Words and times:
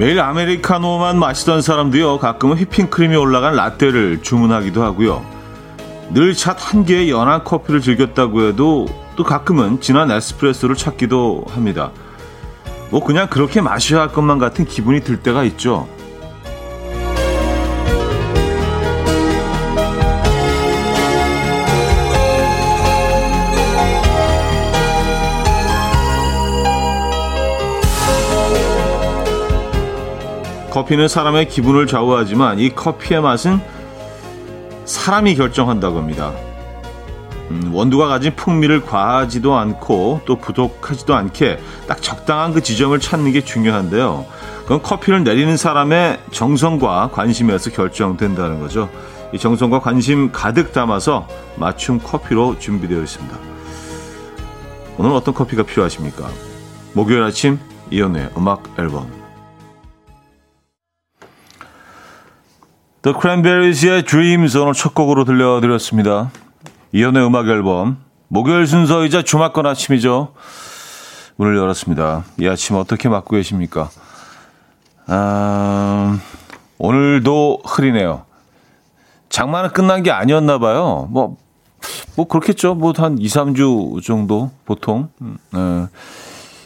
매일 0.00 0.18
아메리카노만 0.18 1.18
마시던 1.18 1.60
사람도요, 1.60 2.20
가끔은 2.20 2.56
휘핑크림이 2.56 3.14
올라간 3.16 3.54
라떼를 3.54 4.22
주문하기도 4.22 4.82
하고요. 4.82 5.22
늘찻한 6.14 6.86
개의 6.86 7.10
연한 7.10 7.44
커피를 7.44 7.82
즐겼다고 7.82 8.48
해도 8.48 8.86
또 9.14 9.24
가끔은 9.24 9.82
진한 9.82 10.10
에스프레소를 10.10 10.74
찾기도 10.74 11.44
합니다. 11.50 11.90
뭐 12.88 13.04
그냥 13.04 13.28
그렇게 13.28 13.60
마셔야 13.60 14.00
할 14.00 14.08
것만 14.08 14.38
같은 14.38 14.64
기분이 14.64 15.02
들 15.02 15.18
때가 15.18 15.44
있죠. 15.44 15.86
커피는 30.70 31.08
사람의 31.08 31.48
기분을 31.48 31.86
좌우하지만 31.86 32.60
이 32.60 32.70
커피의 32.70 33.20
맛은 33.20 33.60
사람이 34.84 35.34
결정한다고 35.34 35.98
합니다. 35.98 36.32
음, 37.50 37.74
원두가 37.74 38.06
가진 38.06 38.34
풍미를 38.36 38.86
과하지도 38.86 39.56
않고 39.56 40.22
또 40.24 40.36
부족하지도 40.36 41.14
않게 41.14 41.58
딱 41.88 42.00
적당한 42.00 42.52
그 42.52 42.62
지점을 42.62 42.98
찾는 42.98 43.32
게 43.32 43.40
중요한데요. 43.42 44.24
그건 44.62 44.82
커피를 44.82 45.24
내리는 45.24 45.56
사람의 45.56 46.20
정성과 46.30 47.10
관심에서 47.12 47.70
결정된다는 47.70 48.60
거죠. 48.60 48.88
이 49.32 49.38
정성과 49.38 49.80
관심 49.80 50.30
가득 50.30 50.72
담아서 50.72 51.26
맞춤 51.56 51.98
커피로 51.98 52.58
준비되어 52.58 53.02
있습니다. 53.02 53.36
오늘 54.98 55.10
어떤 55.12 55.34
커피가 55.34 55.64
필요하십니까? 55.64 56.28
목요일 56.92 57.22
아침 57.24 57.58
이연의 57.90 58.30
음악 58.36 58.62
앨범 58.78 59.19
The 63.02 63.16
Cranberries의 63.18 64.02
Dreams 64.04 64.58
오늘 64.58 64.74
첫 64.74 64.94
곡으로 64.94 65.24
들려드렸습니다. 65.24 66.30
이연의 66.92 67.24
음악 67.24 67.48
앨범 67.48 67.96
목요일 68.28 68.66
순서이자 68.66 69.22
주말권 69.22 69.64
아침이죠. 69.64 70.34
문을 71.36 71.56
열었습니다. 71.56 72.24
이 72.40 72.46
아침 72.46 72.76
어떻게 72.76 73.08
맞고 73.08 73.36
계십니까? 73.36 73.88
아, 75.06 76.18
오늘도 76.76 77.62
흐리네요. 77.64 78.26
장마는 79.30 79.70
끝난 79.70 80.02
게 80.02 80.10
아니었나 80.10 80.58
봐요. 80.58 81.08
뭐, 81.10 81.38
뭐 82.16 82.28
그렇겠죠. 82.28 82.74
뭐 82.74 82.92
한 82.98 83.16
2, 83.16 83.26
3주 83.26 84.02
정도 84.04 84.50
보통 84.66 85.08
음, 85.22 85.38
네, 85.52 85.86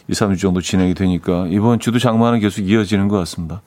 2, 0.09 0.11
3주 0.11 0.39
정도 0.41 0.59
진행이 0.59 0.95
되니까 0.95 1.45
이번 1.47 1.79
주도 1.79 1.97
장마는 1.97 2.41
계속 2.41 2.61
이어지는 2.61 3.07
것 3.07 3.17
같습니다. 3.19 3.61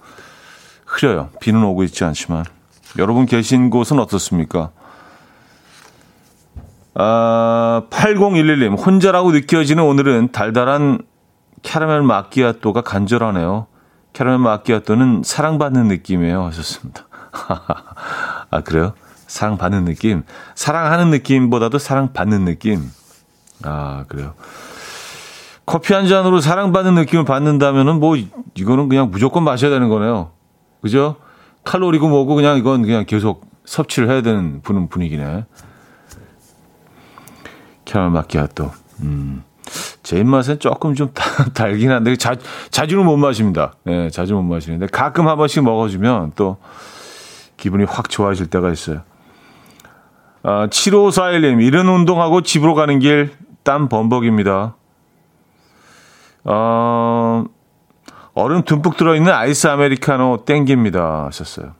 흐려요. 0.84 1.30
비는 1.40 1.62
오고 1.64 1.84
있지 1.84 2.04
않지만. 2.04 2.44
여러분 2.98 3.26
계신 3.26 3.70
곳은 3.70 4.00
어떻습니까? 4.00 4.70
아, 6.94 7.82
8011님, 7.90 8.76
혼자라고 8.84 9.30
느껴지는 9.30 9.84
오늘은 9.84 10.32
달달한 10.32 10.98
캐러멜 11.62 12.04
마끼아또가 12.04 12.80
간절하네요. 12.80 13.68
캐러멜 14.14 14.38
마끼아또는 14.38 15.22
사랑받는 15.24 15.86
느낌이에요. 15.86 16.44
하셨습니다. 16.46 17.06
아, 18.50 18.60
그래요? 18.64 18.94
사랑받는 19.28 19.84
느낌? 19.84 20.24
사랑하는 20.56 21.10
느낌보다도 21.10 21.78
사랑받는 21.78 22.46
느낌? 22.46 22.90
아, 23.62 24.04
그래요. 24.08 24.34
커피 25.66 25.94
한 25.94 26.08
잔으로 26.08 26.40
사랑받는 26.40 26.94
느낌을 26.96 27.24
받는다면은 27.24 28.00
뭐, 28.00 28.16
이거는 28.54 28.88
그냥 28.88 29.10
무조건 29.12 29.44
마셔야 29.44 29.70
되는 29.70 29.88
거네요. 29.88 30.30
그죠? 30.80 31.16
칼로리고 31.68 32.08
뭐고 32.08 32.34
그냥 32.34 32.56
이건 32.56 32.82
그냥 32.82 33.04
계속 33.04 33.46
섭취를 33.66 34.08
해야 34.08 34.22
되는 34.22 34.62
분, 34.62 34.88
분위기네. 34.88 35.44
캐러멜 37.84 38.10
마키아또. 38.10 38.70
음. 39.02 39.44
제 40.02 40.18
입맛엔 40.18 40.60
조금 40.60 40.94
좀 40.94 41.12
달긴 41.52 41.90
한데 41.90 42.16
자, 42.16 42.36
자주는 42.70 43.04
못 43.04 43.18
마십니다. 43.18 43.74
예, 43.86 44.08
자주 44.08 44.34
못 44.34 44.42
마시는데 44.42 44.86
가끔 44.86 45.28
한 45.28 45.36
번씩 45.36 45.62
먹어주면 45.62 46.32
또 46.36 46.56
기분이 47.58 47.84
확 47.84 48.08
좋아질 48.08 48.46
때가 48.46 48.72
있어요. 48.72 49.02
아, 50.42 50.68
7541님, 50.68 51.62
이른 51.62 51.86
운동하고 51.86 52.40
집으로 52.40 52.74
가는 52.74 52.98
길 52.98 53.36
땀 53.68 53.90
범벅입니다. 53.90 54.76
어, 56.44 57.44
얼음 58.38 58.62
듬뿍 58.62 58.96
들어있는 58.96 59.32
아이스 59.32 59.66
아메리카노 59.66 60.44
땡깁니다. 60.44 61.26
하셨어요. 61.26 61.72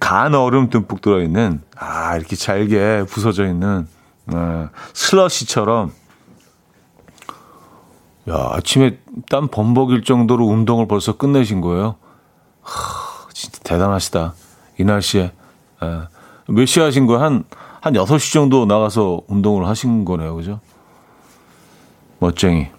간 0.00 0.34
얼음 0.34 0.68
듬뿍 0.68 1.00
들어있는, 1.00 1.62
아, 1.76 2.16
이렇게 2.16 2.34
잘게 2.34 3.04
부서져 3.08 3.46
있는, 3.46 3.86
어, 4.34 4.68
슬러시처럼, 4.94 5.92
야, 8.28 8.34
아침에 8.54 8.98
땀 9.30 9.46
범벅일 9.46 10.02
정도로 10.02 10.44
운동을 10.46 10.88
벌써 10.88 11.16
끝내신 11.16 11.60
거예요? 11.60 11.94
하, 12.62 13.28
진짜 13.32 13.60
대단하시다. 13.62 14.34
이 14.80 14.84
날씨에. 14.84 15.32
예. 15.84 16.00
몇 16.48 16.66
시에 16.66 16.82
하신 16.82 17.06
거예요? 17.06 17.22
한, 17.22 17.44
한 17.80 17.92
6시 17.92 18.32
정도 18.32 18.66
나가서 18.66 19.20
운동을 19.28 19.68
하신 19.68 20.04
거네요. 20.04 20.34
그죠? 20.34 20.58
멋쟁이. 22.18 22.75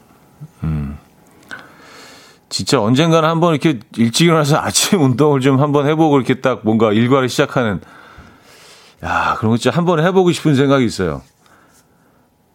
음. 2.58 2.66
진짜 2.66 2.82
언젠가는 2.82 3.28
한번 3.30 3.54
이렇게 3.54 3.80
일찍 3.98 4.26
일어나서 4.26 4.58
아침 4.62 5.02
운동을 5.02 5.42
좀 5.42 5.60
한번 5.62 5.88
해보고 5.88 6.18
이렇게 6.18 6.42
딱 6.42 6.62
뭔가 6.64 6.92
일과를 6.92 7.30
시작하는, 7.30 7.82
야, 9.04 9.36
그런 9.38 9.52
거 9.52 9.58
진짜 9.58 9.76
한번 9.78 10.00
해보고 10.04 10.32
싶은 10.32 10.56
생각이 10.56 10.84
있어요. 10.86 11.22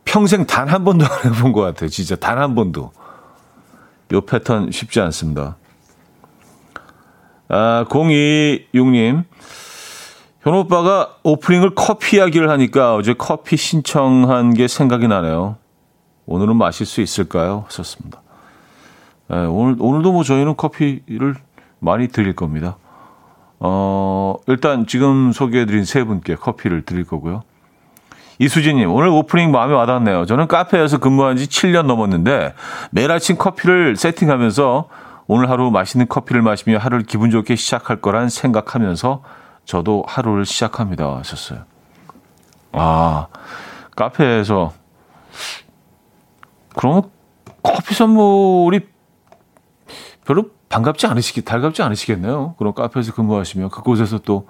평생 0.04 0.46
단 0.46 0.68
한 0.68 0.84
번도 0.84 1.06
안 1.06 1.32
해본 1.34 1.52
것 1.52 1.60
같아요. 1.60 1.88
진짜 1.88 2.16
단 2.16 2.38
한 2.38 2.54
번도. 2.54 2.92
요 4.12 4.20
패턴 4.22 4.70
쉽지 4.70 5.00
않습니다. 5.00 5.56
아, 7.48 7.84
026님. 7.88 9.24
현 10.42 10.54
오빠가 10.54 11.16
오프닝을 11.22 11.74
커피 11.76 12.16
이야기를 12.16 12.50
하니까 12.50 12.96
어제 12.96 13.14
커피 13.16 13.56
신청한 13.56 14.54
게 14.54 14.66
생각이 14.66 15.06
나네요. 15.06 15.56
오늘은 16.26 16.56
마실 16.56 16.84
수 16.84 17.00
있을까요? 17.00 17.64
하셨습니다. 17.68 18.21
네, 19.32 19.46
오늘, 19.46 19.76
오늘도 19.78 20.12
뭐 20.12 20.24
저희는 20.24 20.56
커피를 20.56 21.34
많이 21.78 22.08
드릴 22.08 22.36
겁니다. 22.36 22.76
어, 23.60 24.36
일단 24.46 24.86
지금 24.86 25.32
소개해드린 25.32 25.86
세 25.86 26.04
분께 26.04 26.34
커피를 26.34 26.82
드릴 26.82 27.04
거고요. 27.06 27.42
이수진님, 28.38 28.92
오늘 28.92 29.08
오프닝 29.08 29.50
마음에 29.50 29.72
와닿네요. 29.72 30.26
저는 30.26 30.48
카페에서 30.48 30.98
근무한 30.98 31.38
지 31.38 31.46
7년 31.46 31.86
넘었는데 31.86 32.52
매일 32.90 33.10
아침 33.10 33.38
커피를 33.38 33.96
세팅하면서 33.96 34.88
오늘 35.28 35.48
하루 35.48 35.70
맛있는 35.70 36.08
커피를 36.08 36.42
마시며 36.42 36.76
하루를 36.76 37.06
기분 37.06 37.30
좋게 37.30 37.56
시작할 37.56 38.02
거란 38.02 38.28
생각하면서 38.28 39.22
저도 39.64 40.04
하루를 40.06 40.44
시작합니다. 40.44 41.16
하셨어요. 41.16 41.60
아, 42.72 43.28
카페에서 43.96 44.72
그러면 46.74 47.04
커피 47.62 47.94
선물이 47.94 48.92
별로 50.24 50.44
반갑지 50.68 51.06
않으시겠, 51.06 51.44
달갑지 51.44 51.82
않으시겠네요. 51.82 52.54
그런 52.58 52.74
카페에서 52.74 53.12
근무하시면 53.12 53.70
그곳에서 53.70 54.18
또 54.18 54.48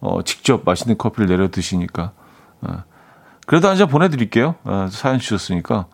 어, 0.00 0.22
직접 0.22 0.62
맛있는 0.64 0.98
커피를 0.98 1.28
내려 1.28 1.48
드시니까. 1.50 2.12
어. 2.60 2.84
그래도 3.46 3.68
한 3.68 3.76
잔 3.76 3.88
보내드릴게요. 3.88 4.54
어, 4.64 4.88
사연 4.90 5.18
주셨으니까. 5.18 5.86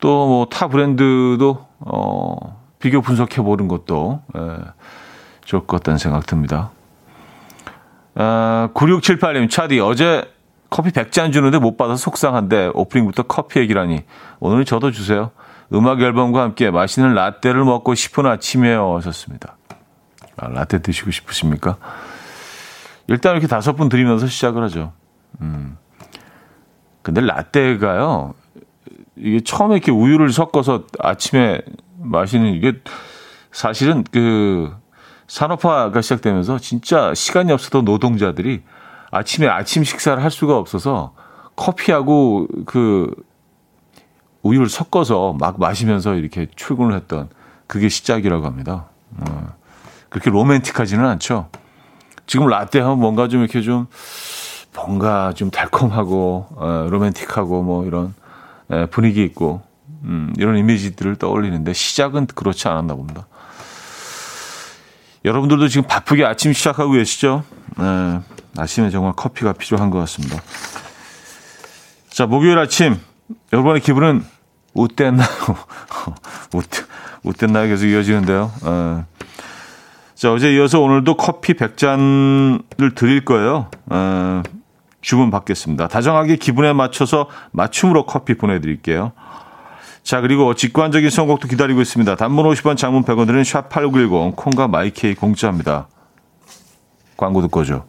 또 0.00 0.26
뭐 0.26 0.46
타 0.48 0.68
브랜드도 0.68 1.66
어, 1.80 2.62
비교 2.78 3.00
분석해 3.00 3.42
보는 3.42 3.66
것도 3.68 4.22
에, 4.36 4.40
예, 4.40 4.56
좋을 5.44 5.66
것 5.66 5.78
같다는 5.78 5.98
생각 5.98 6.26
듭니다. 6.26 6.70
아, 8.14 8.68
9678님, 8.74 9.50
차디, 9.50 9.80
어제 9.80 10.24
커피 10.70 10.90
100잔 10.90 11.32
주는데 11.32 11.58
못 11.58 11.76
받아서 11.76 11.96
속상한데 11.96 12.72
오프닝부터 12.74 13.24
커피 13.24 13.60
얘기라니. 13.60 14.04
오늘 14.40 14.64
저도 14.64 14.90
주세요. 14.90 15.30
음악 15.72 16.00
앨범과 16.00 16.42
함께 16.42 16.70
맛있는 16.70 17.14
라떼를 17.14 17.64
먹고 17.64 17.94
싶은 17.94 18.26
아침이에요. 18.26 18.96
하셨습니다. 18.96 19.56
아, 20.36 20.48
라떼 20.48 20.80
드시고 20.80 21.10
싶으십니까? 21.10 21.76
일단 23.08 23.32
이렇게 23.32 23.46
다섯 23.46 23.74
분 23.74 23.88
드리면서 23.88 24.26
시작을 24.26 24.62
하죠. 24.64 24.92
음. 25.40 25.76
근데 27.02 27.20
라떼가요, 27.20 28.34
이게 29.16 29.40
처음에 29.40 29.76
이렇게 29.76 29.90
우유를 29.90 30.30
섞어서 30.30 30.84
아침에 30.98 31.60
마시는 31.98 32.54
이게 32.54 32.74
사실은 33.50 34.04
그 34.12 34.74
산업화가 35.26 36.00
시작되면서 36.00 36.58
진짜 36.58 37.12
시간이 37.14 37.52
없어도 37.52 37.82
노동자들이 37.82 38.62
아침에 39.10 39.48
아침 39.48 39.84
식사를 39.84 40.22
할 40.22 40.30
수가 40.30 40.56
없어서 40.56 41.14
커피하고 41.56 42.46
그 42.66 43.10
우유를 44.42 44.68
섞어서 44.68 45.34
막 45.38 45.58
마시면서 45.58 46.14
이렇게 46.14 46.46
출근을 46.54 46.94
했던 46.94 47.28
그게 47.66 47.88
시작이라고 47.88 48.46
합니다. 48.46 48.86
어. 49.16 49.54
그렇게 50.08 50.30
로맨틱하지는 50.30 51.04
않죠. 51.04 51.48
지금 52.26 52.46
라떼 52.46 52.80
하면 52.80 52.98
뭔가 52.98 53.28
좀 53.28 53.42
이렇게 53.42 53.62
좀 53.62 53.86
뭔가 54.74 55.32
좀 55.34 55.50
달콤하고 55.50 56.46
어, 56.50 56.86
로맨틱하고 56.90 57.62
뭐 57.62 57.86
이런 57.86 58.14
에, 58.70 58.86
분위기 58.86 59.24
있고 59.24 59.62
음, 60.04 60.32
이런 60.38 60.56
이미지들을 60.56 61.16
떠올리는데 61.16 61.72
시작은 61.72 62.26
그렇지 62.26 62.68
않았나 62.68 62.94
봅니다. 62.94 63.26
여러분들도 65.24 65.68
지금 65.68 65.88
바쁘게 65.88 66.24
아침 66.24 66.52
시작하고 66.52 66.92
계시죠? 66.92 67.42
네, 67.76 68.20
아침에 68.56 68.90
정말 68.90 69.14
커피가 69.14 69.52
필요한 69.54 69.90
것 69.90 69.98
같습니다. 70.00 70.40
자, 72.08 72.26
목요일 72.26 72.58
아침 72.58 73.00
여러분의 73.52 73.80
기분은 73.80 74.24
어땠나요? 74.74 75.28
어땠나요? 77.24 77.68
계속 77.68 77.86
이어지는데요. 77.86 78.52
네. 78.62 79.04
자, 80.14 80.32
어제 80.32 80.52
이어서 80.54 80.80
오늘도 80.80 81.16
커피 81.16 81.54
100잔을 81.54 82.94
드릴 82.94 83.24
거예요. 83.24 83.70
에, 83.92 84.42
주문 85.00 85.30
받겠습니다. 85.30 85.88
다정하게 85.88 86.36
기분에 86.36 86.72
맞춰서 86.72 87.28
맞춤으로 87.52 88.06
커피 88.06 88.34
보내드릴게요. 88.34 89.12
자, 90.02 90.20
그리고 90.20 90.54
직관적인 90.54 91.10
선곡도 91.10 91.48
기다리고 91.48 91.80
있습니다. 91.80 92.16
단문 92.16 92.46
50원, 92.46 92.76
장문 92.76 93.04
100원 93.04 93.26
드는 93.26 93.42
샵8910, 93.42 94.36
콩과 94.36 94.68
마이케이 94.68 95.14
공짜입니다. 95.14 95.86
광고 97.16 97.42
듣고 97.42 97.60
오죠. 97.60 97.84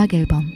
음악 0.00 0.14
앨범 0.14 0.50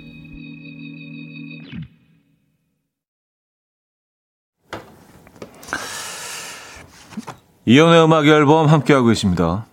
이연의 7.67 8.05
음악 8.05 8.27
앨범 8.27 8.67
함께하고 8.67 9.13
있습니다. 9.13 9.67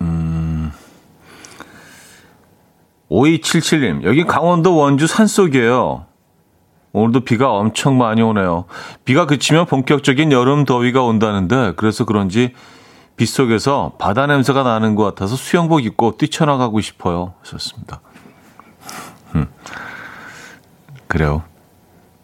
음, 0.00 0.72
5277님, 3.10 4.04
여기 4.04 4.24
강원도 4.24 4.76
원주 4.76 5.06
산속이에요. 5.06 6.06
오늘도 6.92 7.20
비가 7.20 7.52
엄청 7.52 7.98
많이 7.98 8.22
오네요. 8.22 8.64
비가 9.04 9.26
그치면 9.26 9.66
본격적인 9.66 10.32
여름 10.32 10.64
더위가 10.64 11.02
온다는데, 11.02 11.74
그래서 11.76 12.06
그런지 12.06 12.54
빗속에서 13.16 13.92
바다 13.98 14.26
냄새가 14.26 14.62
나는 14.62 14.94
것 14.94 15.04
같아서 15.04 15.36
수영복 15.36 15.84
입고 15.84 16.16
뛰쳐나가고 16.16 16.80
싶어요. 16.80 17.34
하셨습니다. 17.42 18.00
음. 19.34 19.46
그래요. 21.06 21.42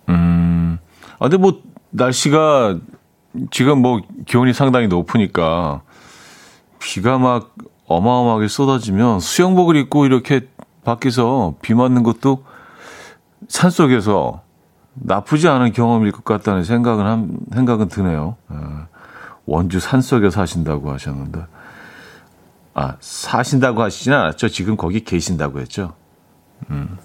음. 0.09 0.79
아, 1.19 1.29
근데 1.29 1.37
뭐, 1.37 1.63
날씨가 1.91 2.79
지금 3.51 3.81
뭐 3.81 4.01
기온이 4.27 4.53
상당히 4.53 4.89
높으니까 4.89 5.83
비가 6.79 7.19
막 7.19 7.55
어마어마하게 7.87 8.49
쏟아지면 8.49 9.21
수영복을 9.21 9.77
입고 9.77 10.07
이렇게 10.07 10.49
밖에서 10.85 11.55
비 11.63 11.75
맞는 11.75 12.03
것도 12.03 12.45
산 13.49 13.71
속에서 13.71 14.43
나쁘지 14.95 15.49
않은 15.49 15.73
경험일 15.73 16.13
것 16.13 16.25
같다는 16.25 16.65
생각은 16.65 17.07
한, 17.07 17.39
생각은 17.53 17.89
드네요. 17.89 18.37
예. 18.53 18.57
원주 19.47 19.81
산 19.81 20.01
속에 20.01 20.31
사신다고 20.31 20.93
하셨는데. 20.93 21.45
아, 22.75 22.97
사신다고 23.01 23.83
하시진 23.83 24.13
않았죠. 24.13 24.49
지금 24.49 24.77
거기 24.77 25.05
계신다고 25.05 25.61
했죠. 25.61 25.95
음. 26.71 26.99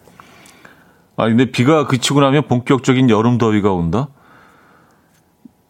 아, 1.15 1.27
근데 1.27 1.50
비가 1.51 1.88
그치고 1.88 2.21
나면 2.21 2.48
본격적인 2.48 3.09
여름 3.09 3.38
더위가 3.38 3.71
온다? 3.74 4.07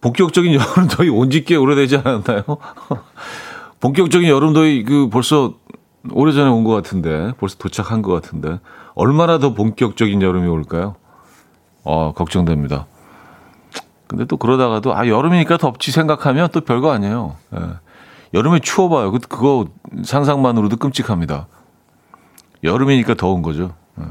본격적인 0.01 0.53
여름 0.59 0.87
더위 0.87 1.09
온 1.09 1.29
지 1.29 1.43
꽤 1.45 1.55
오래되지 1.55 1.97
않았나요? 1.97 2.43
본격적인 3.79 4.27
여름 4.29 4.53
더위 4.53 4.83
그 4.83 5.09
벌써 5.09 5.53
오래전에 6.11 6.49
온 6.49 6.63
것 6.63 6.71
같은데 6.71 7.31
벌써 7.39 7.57
도착한 7.57 8.01
것 8.01 8.13
같은데 8.13 8.59
얼마나 8.95 9.39
더 9.39 9.53
본격적인 9.53 10.21
여름이 10.21 10.47
올까요? 10.47 10.95
어, 11.83 12.13
걱정됩니다. 12.13 12.85
근데 14.07 14.25
또 14.25 14.37
그러다가도 14.37 14.95
아 14.95 15.07
여름이니까 15.07 15.57
덥지 15.57 15.91
생각하면 15.91 16.49
또 16.53 16.61
별거 16.61 16.91
아니에요. 16.91 17.35
예. 17.55 17.59
여름에 18.33 18.59
추워봐요. 18.59 19.11
그 19.11 19.19
그거 19.19 19.67
상상만으로도 20.03 20.77
끔찍합니다. 20.77 21.47
여름이니까 22.63 23.13
더운 23.15 23.41
거죠. 23.41 23.75
예. 23.99 24.03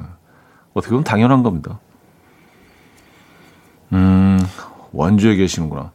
어떻게 0.75 0.91
보면 0.91 1.05
당연한 1.05 1.43
겁니다. 1.43 1.81
음, 3.93 4.39
원주에 4.93 5.37
계시는구나. 5.37 5.93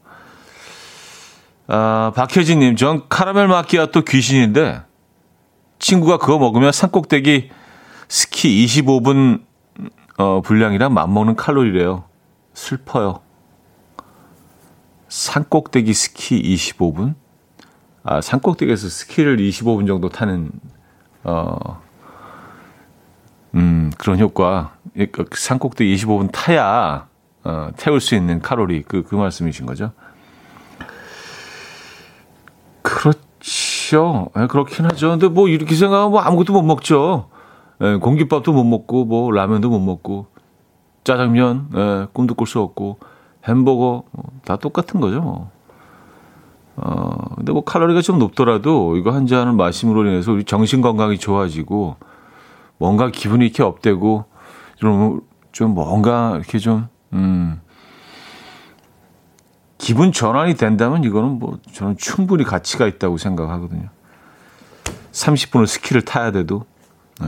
아, 1.68 2.12
박혜진님, 2.15 2.75
전 2.75 3.07
카라멜 3.07 3.48
마키아또 3.48 4.01
귀신인데, 4.01 4.81
친구가 5.80 6.18
그거 6.18 6.38
먹으면 6.38 6.71
산꼭대기 6.71 7.50
스키 8.09 8.65
25분, 8.65 9.44
어, 10.18 10.42
분량이랑 10.42 10.94
맞먹는 10.94 11.36
칼로리래요. 11.36 12.04
슬퍼요. 12.54 13.21
산꼭대기 15.07 15.94
스키 15.94 16.42
25분? 16.42 17.15
아, 18.04 18.19
산꼭대기에서 18.19 18.89
스키를 18.89 19.38
25분 19.38 19.88
정도 19.88 20.09
타는, 20.09 20.51
어, 21.23 21.81
음, 23.55 23.91
그런 23.97 24.19
효과. 24.19 24.75
그 25.11 25.25
산꼭대기 25.31 25.95
25분 25.95 26.29
타야, 26.31 27.07
어, 27.43 27.69
태울 27.77 27.99
수 27.99 28.15
있는 28.15 28.41
칼로리. 28.41 28.83
그, 28.83 29.03
그 29.03 29.15
말씀이신 29.15 29.65
거죠? 29.65 29.91
그렇죠. 32.81 34.29
네, 34.35 34.47
그렇긴 34.47 34.85
하죠. 34.85 35.09
근데 35.09 35.27
뭐 35.27 35.47
이렇게 35.47 35.75
생각하면 35.75 36.11
뭐 36.11 36.21
아무것도 36.21 36.53
못 36.53 36.61
먹죠. 36.61 37.29
네, 37.79 37.95
공깃밥도 37.95 38.53
못 38.53 38.63
먹고, 38.63 39.05
뭐 39.05 39.31
라면도 39.31 39.69
못 39.69 39.79
먹고, 39.79 40.27
짜장면, 41.03 41.69
네, 41.73 42.07
꿈도 42.13 42.35
꿀 42.35 42.45
수 42.45 42.59
없고, 42.59 42.99
햄버거, 43.45 44.03
뭐, 44.11 44.25
다 44.45 44.55
똑같은 44.55 45.01
거죠. 45.01 45.19
뭐. 45.19 45.49
어, 46.75 47.35
근데 47.35 47.51
뭐 47.51 47.63
칼로리가 47.63 48.01
좀 48.01 48.19
높더라도 48.19 48.97
이거 48.97 49.11
한 49.11 49.25
잔을 49.25 49.53
마심으로 49.53 50.05
인해서 50.05 50.31
우리 50.31 50.43
정신 50.43 50.81
건강이 50.81 51.17
좋아지고, 51.17 51.95
뭔가 52.81 53.11
기분이 53.11 53.45
이렇게 53.45 53.61
업되고 53.61 54.26
좀, 54.78 55.21
좀 55.52 55.76
뭔가 55.76 56.33
이렇게 56.35 56.57
좀, 56.57 56.88
음, 57.14 57.61
기분 59.78 60.11
전환이 60.11 60.56
된다면 60.56 61.04
이거는 61.04 61.38
뭐 61.38 61.59
저는 61.73 61.97
충분히 61.97 62.44
가치가 62.44 62.88
있다고 62.88 63.18
생각하거든요. 63.18 63.88
30분을 65.11 65.68
스키를 65.68 66.02
타야 66.02 66.31
돼도, 66.31 66.66
네. 67.21 67.28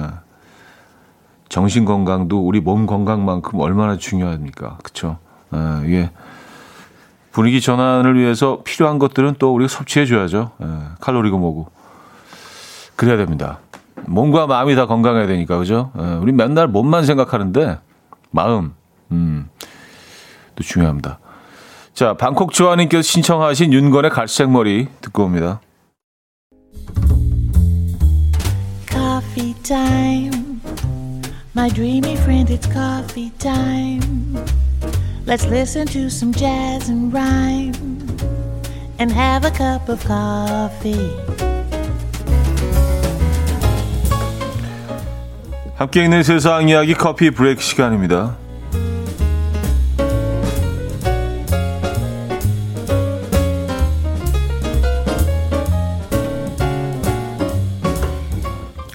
정신 1.49 1.85
건강도 1.85 2.39
우리 2.39 2.59
몸 2.59 2.87
건강만큼 2.87 3.59
얼마나 3.59 3.95
중요합니까? 3.97 4.79
그쵸? 4.81 5.19
네, 5.51 5.59
이게 5.85 6.09
분위기 7.31 7.61
전환을 7.61 8.17
위해서 8.17 8.63
필요한 8.63 8.97
것들은 8.97 9.35
또 9.37 9.53
우리가 9.53 9.67
섭취해줘야죠. 9.67 10.49
네, 10.57 10.67
칼로리가 10.99 11.37
뭐고. 11.37 11.69
그래야 12.95 13.17
됩니다. 13.17 13.59
몸과 14.07 14.47
마음이 14.47 14.75
다 14.75 14.85
건강해야 14.85 15.27
되니까 15.27 15.57
그죠? 15.57 15.91
예, 15.99 16.03
우리 16.15 16.31
맨날 16.31 16.67
몸만 16.67 17.05
생각하는데 17.05 17.79
마음 18.31 18.73
음, 19.11 19.49
또 20.55 20.63
중요합니다. 20.63 21.19
자, 21.93 22.15
방콕 22.15 22.51
조아님께서 22.51 23.03
신청하신 23.03 23.71
윤건의 23.71 24.11
갈색 24.11 24.49
머리 24.49 24.87
듣고 25.01 25.23
옵니다. 25.25 25.61
Coffee 28.89 29.53
time. 29.63 30.61
My 31.55 31.69
dreamy 31.69 32.13
friend, 32.13 32.49
it's 32.49 32.67
coffee 32.71 33.31
time. 33.37 34.43
Let's 35.27 35.45
listen 35.45 35.85
to 35.87 36.09
some 36.09 36.33
jazz 36.33 36.89
and 36.89 37.13
rhyme 37.13 37.73
and 38.99 39.11
have 39.11 39.45
a 39.45 39.51
cup 39.51 39.87
of 39.87 40.03
coffee. 40.03 41.42
함께 45.75 46.03
있는 46.03 46.21
세상 46.21 46.69
이야기 46.69 46.93
커피 46.93 47.31
브레이크 47.31 47.61
시간입니다. 47.61 48.35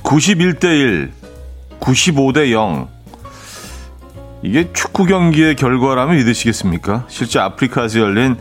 (91대 0.04 0.64
1) 0.64 1.12
95대 1.80 2.52
0. 2.52 2.88
이게 4.42 4.72
축구 4.72 5.04
경기의 5.04 5.56
결과라면 5.56 6.16
믿으시겠습니까? 6.16 7.04
실제 7.08 7.40
아프리카에서 7.40 7.98
열린 7.98 8.36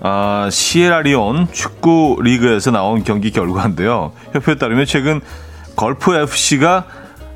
아, 0.00 0.48
시에라리온 0.50 1.48
축구 1.52 2.18
리그에서 2.22 2.70
나온 2.70 3.02
경기 3.04 3.32
결과인데요. 3.32 4.12
협회에 4.32 4.54
따르면 4.54 4.86
최근 4.86 5.20
걸프 5.76 6.14
FC가 6.14 6.86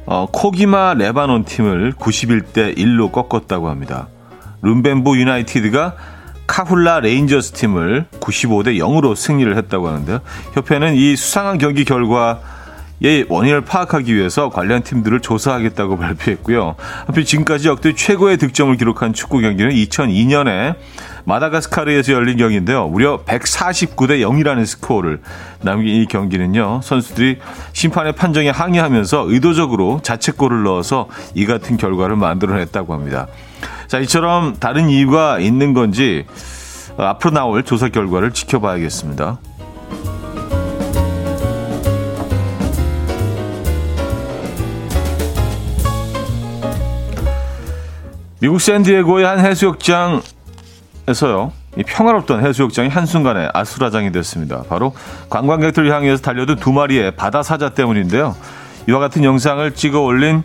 어, 0.07 0.27
코기마 0.31 0.95
레바논 0.95 1.45
팀을 1.45 1.93
91대 1.93 2.77
1로 2.77 3.11
꺾었다고 3.11 3.69
합니다. 3.69 4.09
룸벤보 4.63 5.17
유나이티드가 5.17 5.95
카훌라 6.47 7.01
레인저스 7.01 7.53
팀을 7.53 8.07
95대 8.21 8.77
0으로 8.79 9.17
승리를 9.17 9.57
했다고 9.57 9.89
하는데요. 9.89 10.21
협회는 10.53 10.95
이 10.95 11.17
수상한 11.17 11.59
경기 11.59 11.85
결과 11.85 12.41
의 13.03 13.27
원인을 13.29 13.63
파악하기 13.63 14.15
위해서 14.15 14.49
관련 14.51 14.83
팀들을 14.83 15.21
조사하겠다고 15.21 15.99
발표했고요. 15.99 16.77
한편 17.07 17.25
지금까지 17.25 17.69
역대 17.69 17.93
최고의 17.95 18.39
득점을 18.39 18.75
기록한 18.77 19.13
축구 19.13 19.41
경기는 19.41 19.73
2002년에 19.73 20.77
마다가스카르에서 21.25 22.13
열린 22.13 22.37
경기인데요. 22.37 22.89
무려 22.89 23.23
149대 23.25 24.21
0이라는 24.21 24.67
스코어를 24.67 25.21
남긴 25.63 26.03
이 26.03 26.07
경기는요. 26.07 26.81
선수들이 26.83 27.39
심판의 27.73 28.13
판정에 28.13 28.51
항의하면서 28.51 29.27
의도적으로 29.29 30.01
자책골을 30.03 30.63
넣어서 30.65 31.09
이 31.35 31.47
같은 31.47 31.77
결과를 31.77 32.17
만들어냈다고 32.17 32.93
합니다. 32.93 33.27
자, 33.87 33.99
이처럼 33.99 34.57
다른 34.59 34.91
이유가 34.91 35.39
있는 35.39 35.73
건지 35.73 36.27
앞으로 36.97 37.33
나올 37.33 37.63
조사 37.63 37.89
결과를 37.89 38.33
지켜봐야겠습니다. 38.33 39.39
미국 48.41 48.61
샌디에고의 48.61 49.25
한 49.25 49.41
해수욕장 49.41 50.21
에서요. 51.07 51.53
이 51.77 51.83
평화롭던 51.83 52.47
해수욕장이 52.47 52.89
한순간에 52.89 53.49
아수라장이 53.53 54.13
됐습니다. 54.13 54.63
바로 54.69 54.95
관광객들을 55.29 55.93
향해서 55.93 56.23
달려든 56.23 56.57
두 56.57 56.73
마리의 56.73 57.17
바다 57.17 57.43
사자 57.43 57.69
때문인데요. 57.71 58.35
이와 58.89 59.01
같은 59.01 59.23
영상을 59.25 59.75
찍어 59.75 60.01
올린 60.01 60.45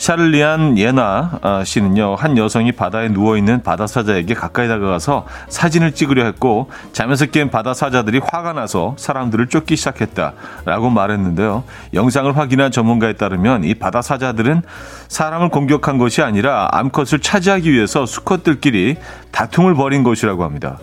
샤를리안 0.00 0.78
예나 0.78 1.40
아, 1.42 1.62
씨는요, 1.62 2.14
한 2.14 2.38
여성이 2.38 2.72
바다에 2.72 3.08
누워있는 3.10 3.62
바다사자에게 3.62 4.32
가까이 4.32 4.66
다가가서 4.66 5.26
사진을 5.50 5.92
찍으려 5.92 6.24
했고, 6.24 6.70
자면서 6.94 7.26
깬 7.26 7.50
바다사자들이 7.50 8.22
화가 8.24 8.54
나서 8.54 8.94
사람들을 8.96 9.48
쫓기 9.48 9.76
시작했다라고 9.76 10.88
말했는데요. 10.88 11.64
영상을 11.92 12.34
확인한 12.34 12.70
전문가에 12.70 13.12
따르면 13.12 13.64
이 13.64 13.74
바다사자들은 13.74 14.62
사람을 15.08 15.50
공격한 15.50 15.98
것이 15.98 16.22
아니라 16.22 16.68
암컷을 16.72 17.18
차지하기 17.20 17.70
위해서 17.70 18.06
수컷들끼리 18.06 18.96
다툼을 19.32 19.74
벌인 19.74 20.02
것이라고 20.02 20.44
합니다. 20.44 20.78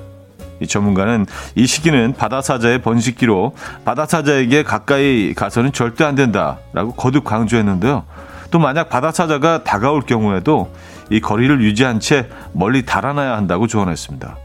이 0.59 0.67
전문가는 0.67 1.25
이 1.55 1.65
시기는 1.65 2.13
바다사자의 2.13 2.83
번식기로 2.83 3.55
바다사자에게 3.83 4.62
가까이 4.62 5.33
가서는 5.33 5.71
절대 5.71 6.03
안 6.03 6.13
된다라고 6.13 6.93
거듭 6.93 7.24
강조했는데요. 7.24 8.05
또 8.51 8.60
만약 8.60 8.89
바다사자가 8.89 9.63
다가올 9.63 10.01
경우에도 10.01 10.72
이 11.10 11.20
거리를 11.20 11.62
유지한 11.62 12.00
채 12.00 12.30
멀리 12.54 12.86
달아나야 12.86 13.36
한다고 13.38 13.68
조언했습니다. 13.68 14.38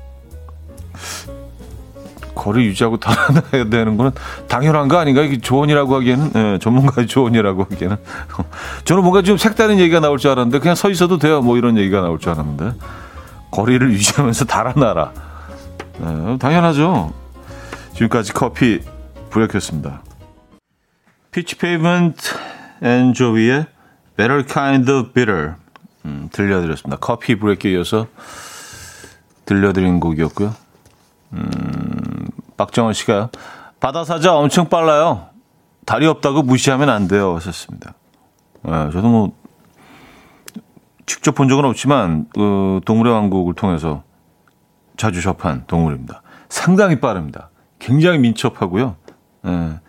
거리 2.35 2.67
유지하고 2.67 2.99
달아나야 2.99 3.69
되는 3.71 3.97
거는 3.97 4.13
당연한 4.49 4.89
거 4.89 4.99
아닌가? 4.99 5.23
이게 5.23 5.39
조언이라고 5.39 5.95
하기에는 5.97 6.31
예, 6.35 6.59
전문가의 6.61 7.07
조언이라고 7.07 7.65
하기에는 7.65 7.97
저는 8.85 9.03
뭔가 9.03 9.23
좀 9.23 9.37
색다른 9.37 9.79
얘기가 9.79 10.01
나올 10.01 10.19
줄 10.19 10.31
알았는데 10.31 10.59
그냥 10.59 10.75
서 10.75 10.91
있어도 10.91 11.19
돼요. 11.19 11.43
뭐 11.43 11.57
이런 11.57 11.79
얘기가 11.79 12.01
나올 12.01 12.19
줄 12.19 12.33
알았는데 12.33 12.73
거리를 13.51 13.93
유지하면서 13.93 14.45
달아나라. 14.47 15.13
예, 16.01 16.39
당연하죠. 16.39 17.13
지금까지 17.95 18.33
커피 18.33 18.81
브레이크였습니다. 19.31 20.03
피치 21.31 21.57
페이먼트 21.57 22.35
앤 22.83 23.13
조비의 23.15 23.67
Better 24.17 24.45
Kind 24.47 24.91
of 24.91 25.13
Bitter 25.13 25.55
음, 26.05 26.29
들려드렸습니다. 26.33 26.99
커피 27.01 27.37
브레이크에 27.37 27.73
이어서 27.73 28.07
들려드린 29.45 30.01
곡이었고요. 30.01 30.55
음, 31.33 32.29
박정원 32.57 32.93
씨가 32.95 33.31
바다사자 33.81 34.35
엄청 34.35 34.69
빨라요. 34.69 35.29
다리 35.85 36.07
없다고 36.07 36.43
무시하면 36.43 36.89
안 36.89 37.09
돼요. 37.09 37.35
하셨습니다. 37.37 37.95
네, 38.63 38.91
저도 38.93 39.09
뭐 39.09 39.33
직접 41.07 41.35
본 41.35 41.49
적은 41.49 41.65
없지만 41.65 42.27
그 42.35 42.81
동물의 42.85 43.13
왕국을 43.13 43.55
통해서 43.55 44.05
자주 44.97 45.21
접한 45.21 45.65
동물입니다. 45.67 46.23
상당히 46.49 47.01
빠릅니다. 47.01 47.51
굉장히 47.79 48.19
민첩하고요. 48.19 48.97
네. 49.43 49.81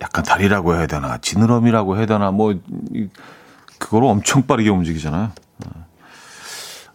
약간 0.00 0.24
다리라고 0.24 0.74
해야 0.74 0.86
되나, 0.86 1.18
지느러미라고 1.18 1.96
해야 1.96 2.06
되나, 2.06 2.30
뭐, 2.30 2.54
그거로 3.78 4.08
엄청 4.08 4.46
빠르게 4.46 4.68
움직이잖아요. 4.68 5.32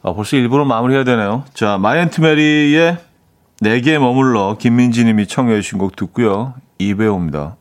아, 0.03 0.13
벌써 0.13 0.35
일부러 0.35 0.65
마무리해야 0.65 1.03
되네요. 1.03 1.43
자, 1.53 1.77
마이앤트 1.77 2.21
메리의 2.21 2.97
내게 3.59 3.99
머물러 3.99 4.57
김민지 4.57 5.05
님이 5.05 5.27
청해 5.27 5.61
주신 5.61 5.77
곡 5.77 5.95
듣고요. 5.95 6.55
이배우입니다. 6.79 7.57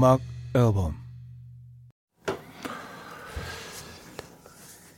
음악 0.00 0.20
앨범 0.54 0.94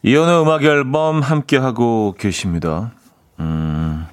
이현우의 0.04 0.42
음악 0.42 0.62
앨범 0.62 1.20
함께 1.20 1.56
하고 1.56 2.14
계십니다. 2.16 2.92
음, 3.40 4.06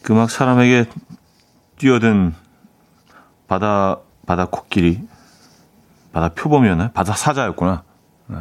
그 0.00 0.14
음악 0.14 0.30
사람에게 0.30 0.86
뛰어든 1.76 2.34
바다 3.48 3.98
바다 4.26 4.46
코끼리 4.46 5.06
바다 6.10 6.30
표범이었나요? 6.30 6.92
바다 6.94 7.12
사자였구나. 7.12 7.82
네. 8.28 8.36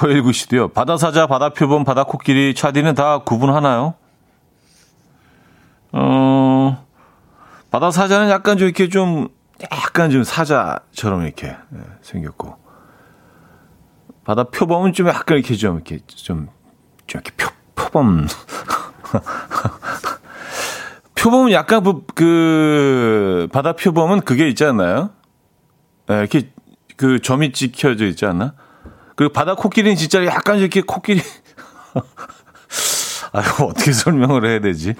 허일구 0.00 0.32
씨도요. 0.32 0.68
바다 0.68 0.96
사자, 0.96 1.26
바다 1.26 1.50
표범, 1.50 1.84
바다 1.84 2.04
코끼리, 2.04 2.54
차디는 2.54 2.94
다 2.94 3.18
구분하나요? 3.18 3.92
어, 5.92 6.83
바다 7.74 7.90
사자는 7.90 8.30
약간 8.30 8.56
좀 8.56 8.68
이렇게 8.68 8.88
좀 8.88 9.26
약간 9.72 10.08
좀 10.08 10.22
사자처럼 10.22 11.24
이렇게 11.24 11.48
예, 11.48 11.80
생겼고 12.02 12.56
바다 14.22 14.44
표범은 14.44 14.92
좀 14.92 15.08
약간 15.08 15.38
이렇게 15.38 15.56
좀 15.56 15.74
이렇게 15.74 15.98
좀, 16.06 16.46
좀 17.08 17.20
이렇게 17.20 17.32
표, 17.36 17.50
표범 17.74 18.28
표범은 21.16 21.50
약간 21.50 21.82
그, 21.82 22.04
그 22.14 23.48
바다 23.52 23.72
표범은 23.72 24.20
그게 24.20 24.46
않나요? 24.62 25.10
네, 26.06 26.20
이렇게 26.20 26.52
그 26.96 27.20
점이 27.20 27.50
찍혀져 27.50 28.06
있지 28.06 28.24
않나? 28.24 28.54
그리고 29.16 29.32
바다 29.32 29.56
코끼리는 29.56 29.96
진짜 29.96 30.24
약간 30.26 30.58
이렇게 30.58 30.80
코끼리 30.80 31.22
아유 33.34 33.44
어떻게 33.68 33.90
설명을 33.90 34.46
해야 34.46 34.60
되지? 34.60 34.94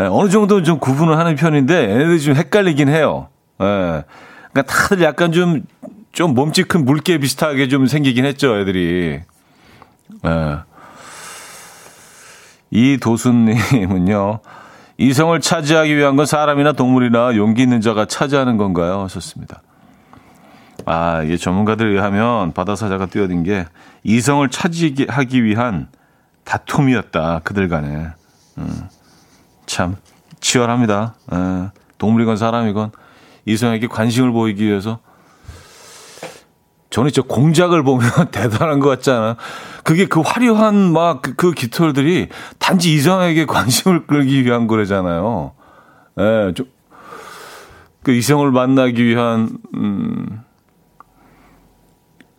예, 0.00 0.04
어느 0.04 0.28
정도 0.28 0.62
좀 0.62 0.78
구분을 0.78 1.18
하는 1.18 1.34
편인데 1.34 1.90
얘네들이 1.90 2.20
좀 2.20 2.34
헷갈리긴 2.36 2.88
해요. 2.88 3.28
예. 3.60 4.04
그러니까 4.52 4.62
다들 4.66 5.02
약간 5.02 5.32
좀, 5.32 5.62
좀 6.12 6.34
몸집 6.34 6.68
큰 6.68 6.84
물개 6.84 7.18
비슷하게 7.18 7.68
좀 7.68 7.86
생기긴 7.86 8.24
했죠, 8.24 8.58
애들이. 8.58 9.20
예. 10.24 10.58
이 12.70 12.98
도수님은요, 12.98 14.40
이성을 14.98 15.40
차지하기 15.40 15.96
위한 15.96 16.16
건 16.16 16.26
사람이나 16.26 16.72
동물이나 16.72 17.36
용기 17.36 17.62
있는 17.62 17.80
자가 17.80 18.04
차지하는 18.04 18.56
건가요? 18.56 19.00
하셨습니다. 19.02 19.62
아, 20.86 21.22
이게 21.22 21.36
전문가들에 21.36 21.88
의하면 21.90 22.52
바다사자가 22.52 23.06
뛰어든 23.06 23.42
게 23.42 23.66
이성을 24.04 24.48
차지하기 24.48 25.44
위한 25.44 25.88
다툼이었다, 26.44 27.40
그들 27.42 27.68
간에. 27.68 28.08
음. 28.58 28.88
참 29.68 29.96
치열합니다. 30.40 31.14
에, 31.32 31.36
예, 31.36 31.70
동물이건 31.98 32.36
사람이건 32.36 32.90
이성에게 33.44 33.86
관심을 33.86 34.32
보이기 34.32 34.64
위해서 34.64 34.98
저는 36.90 37.10
진짜 37.12 37.26
공작을 37.28 37.82
보면 37.82 38.10
대단한 38.32 38.80
것 38.80 38.88
같잖아. 38.88 39.36
그게 39.84 40.06
그 40.06 40.20
화려한 40.20 40.92
막그 40.92 41.34
그 41.34 41.52
깃털들이 41.52 42.28
단지 42.58 42.94
이성에게 42.94 43.44
관심을 43.44 44.06
끌기 44.06 44.44
위한 44.44 44.66
거래잖아요. 44.66 45.52
예, 46.18 46.52
좀, 46.54 46.66
그 48.02 48.12
이성을 48.12 48.50
만나기 48.50 49.04
위한, 49.04 49.58
음, 49.74 50.42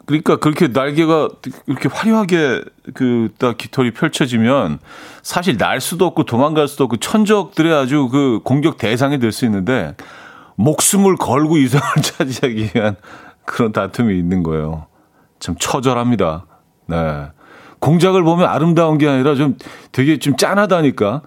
그러니까 0.09 0.37
그렇게 0.37 0.67
날개가 0.69 1.29
이렇게 1.67 1.87
화려하게 1.87 2.63
그 2.95 3.29
딱 3.37 3.57
깃털이 3.59 3.91
펼쳐지면 3.91 4.79
사실 5.21 5.57
날 5.57 5.79
수도 5.79 6.07
없고 6.07 6.23
도망갈 6.23 6.67
수도 6.67 6.85
없고 6.85 6.97
천적들의 6.97 7.71
아주 7.71 8.09
그 8.09 8.39
공격 8.43 8.77
대상이 8.79 9.19
될 9.19 9.31
수 9.31 9.45
있는데 9.45 9.95
목숨을 10.55 11.15
걸고 11.15 11.57
이성을 11.57 11.83
차지하기 12.01 12.71
위한 12.73 12.95
그런 13.45 13.71
다툼이 13.71 14.17
있는 14.17 14.41
거예요. 14.41 14.87
참 15.39 15.55
처절합니다. 15.59 16.45
네. 16.87 17.27
공작을 17.77 18.23
보면 18.23 18.47
아름다운 18.49 18.97
게 18.97 19.07
아니라 19.07 19.35
좀 19.35 19.57
되게 19.91 20.17
좀 20.17 20.35
짠하다니까. 20.35 21.21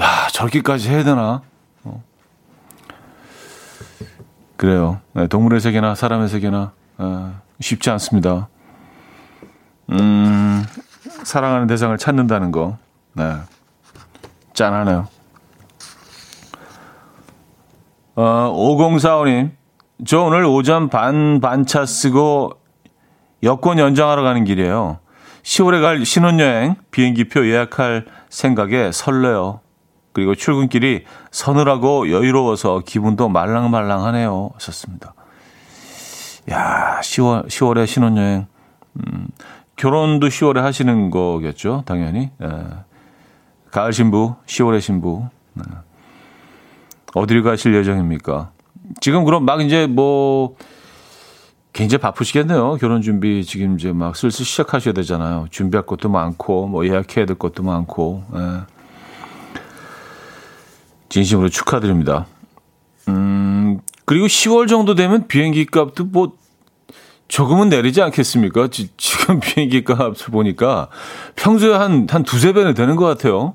야, 0.00 0.28
저렇게까지 0.32 0.90
해야 0.90 1.02
되나? 1.02 1.42
어. 1.82 2.04
그래요. 4.56 5.00
네, 5.12 5.26
동물의 5.26 5.60
세계나 5.60 5.96
사람의 5.96 6.28
세계나 6.28 6.70
어, 6.98 7.40
쉽지 7.60 7.90
않습니다. 7.90 8.48
음, 9.90 10.64
사랑하는 11.24 11.66
대상을 11.66 11.96
찾는다는 11.98 12.52
거. 12.52 12.76
네. 13.14 13.36
짠하네요. 14.54 15.08
어, 18.16 18.22
5045님. 18.22 19.52
저 20.06 20.20
오늘 20.22 20.44
오전 20.44 20.88
반, 20.88 21.40
반차 21.40 21.84
쓰고 21.84 22.52
여권 23.42 23.78
연장하러 23.78 24.22
가는 24.22 24.44
길이에요. 24.44 24.98
10월에 25.42 25.80
갈 25.80 26.04
신혼여행 26.04 26.76
비행기표 26.90 27.48
예약할 27.48 28.06
생각에 28.28 28.92
설레요. 28.92 29.60
그리고 30.12 30.34
출근길이 30.34 31.04
서늘하고 31.30 32.10
여유로워서 32.10 32.82
기분도 32.84 33.28
말랑말랑하네요. 33.28 34.50
하셨습니다. 34.54 35.14
야, 36.50 37.00
10월, 37.02 37.46
10월에 37.46 37.86
신혼여행. 37.86 38.46
음, 38.96 39.28
결혼도 39.76 40.28
10월에 40.28 40.60
하시는 40.60 41.10
거겠죠, 41.10 41.82
당연히. 41.86 42.30
예. 42.42 42.48
가을 43.70 43.92
신부, 43.92 44.34
10월에 44.46 44.80
신부. 44.80 45.26
네. 45.54 45.62
어디를 47.14 47.42
가실 47.42 47.74
예정입니까? 47.74 48.50
지금 49.00 49.24
그럼 49.24 49.44
막 49.44 49.60
이제 49.60 49.86
뭐, 49.86 50.56
굉장히 51.72 52.00
바쁘시겠네요. 52.00 52.76
결혼 52.76 53.02
준비 53.02 53.44
지금 53.44 53.78
이제 53.78 53.92
막 53.92 54.16
슬슬 54.16 54.44
시작하셔야 54.44 54.94
되잖아요. 54.94 55.46
준비할 55.50 55.84
것도 55.84 56.08
많고, 56.08 56.66
뭐 56.66 56.86
예약해야 56.86 57.26
될 57.26 57.36
것도 57.36 57.62
많고, 57.62 58.24
예. 58.34 58.60
진심으로 61.10 61.48
축하드립니다. 61.50 62.26
음, 63.08 63.80
그리고 64.04 64.26
10월 64.26 64.68
정도 64.68 64.94
되면 64.94 65.26
비행기 65.26 65.66
값도 65.66 66.06
뭐 66.06 66.37
조금은 67.28 67.68
내리지 67.68 68.02
않겠습니까? 68.02 68.68
지, 68.68 68.90
금 69.26 69.38
비행기 69.40 69.84
값을 69.84 70.32
보니까 70.32 70.88
평소에 71.36 71.74
한, 71.74 72.06
한 72.10 72.22
두세 72.22 72.52
배는 72.52 72.74
되는 72.74 72.96
것 72.96 73.04
같아요. 73.04 73.54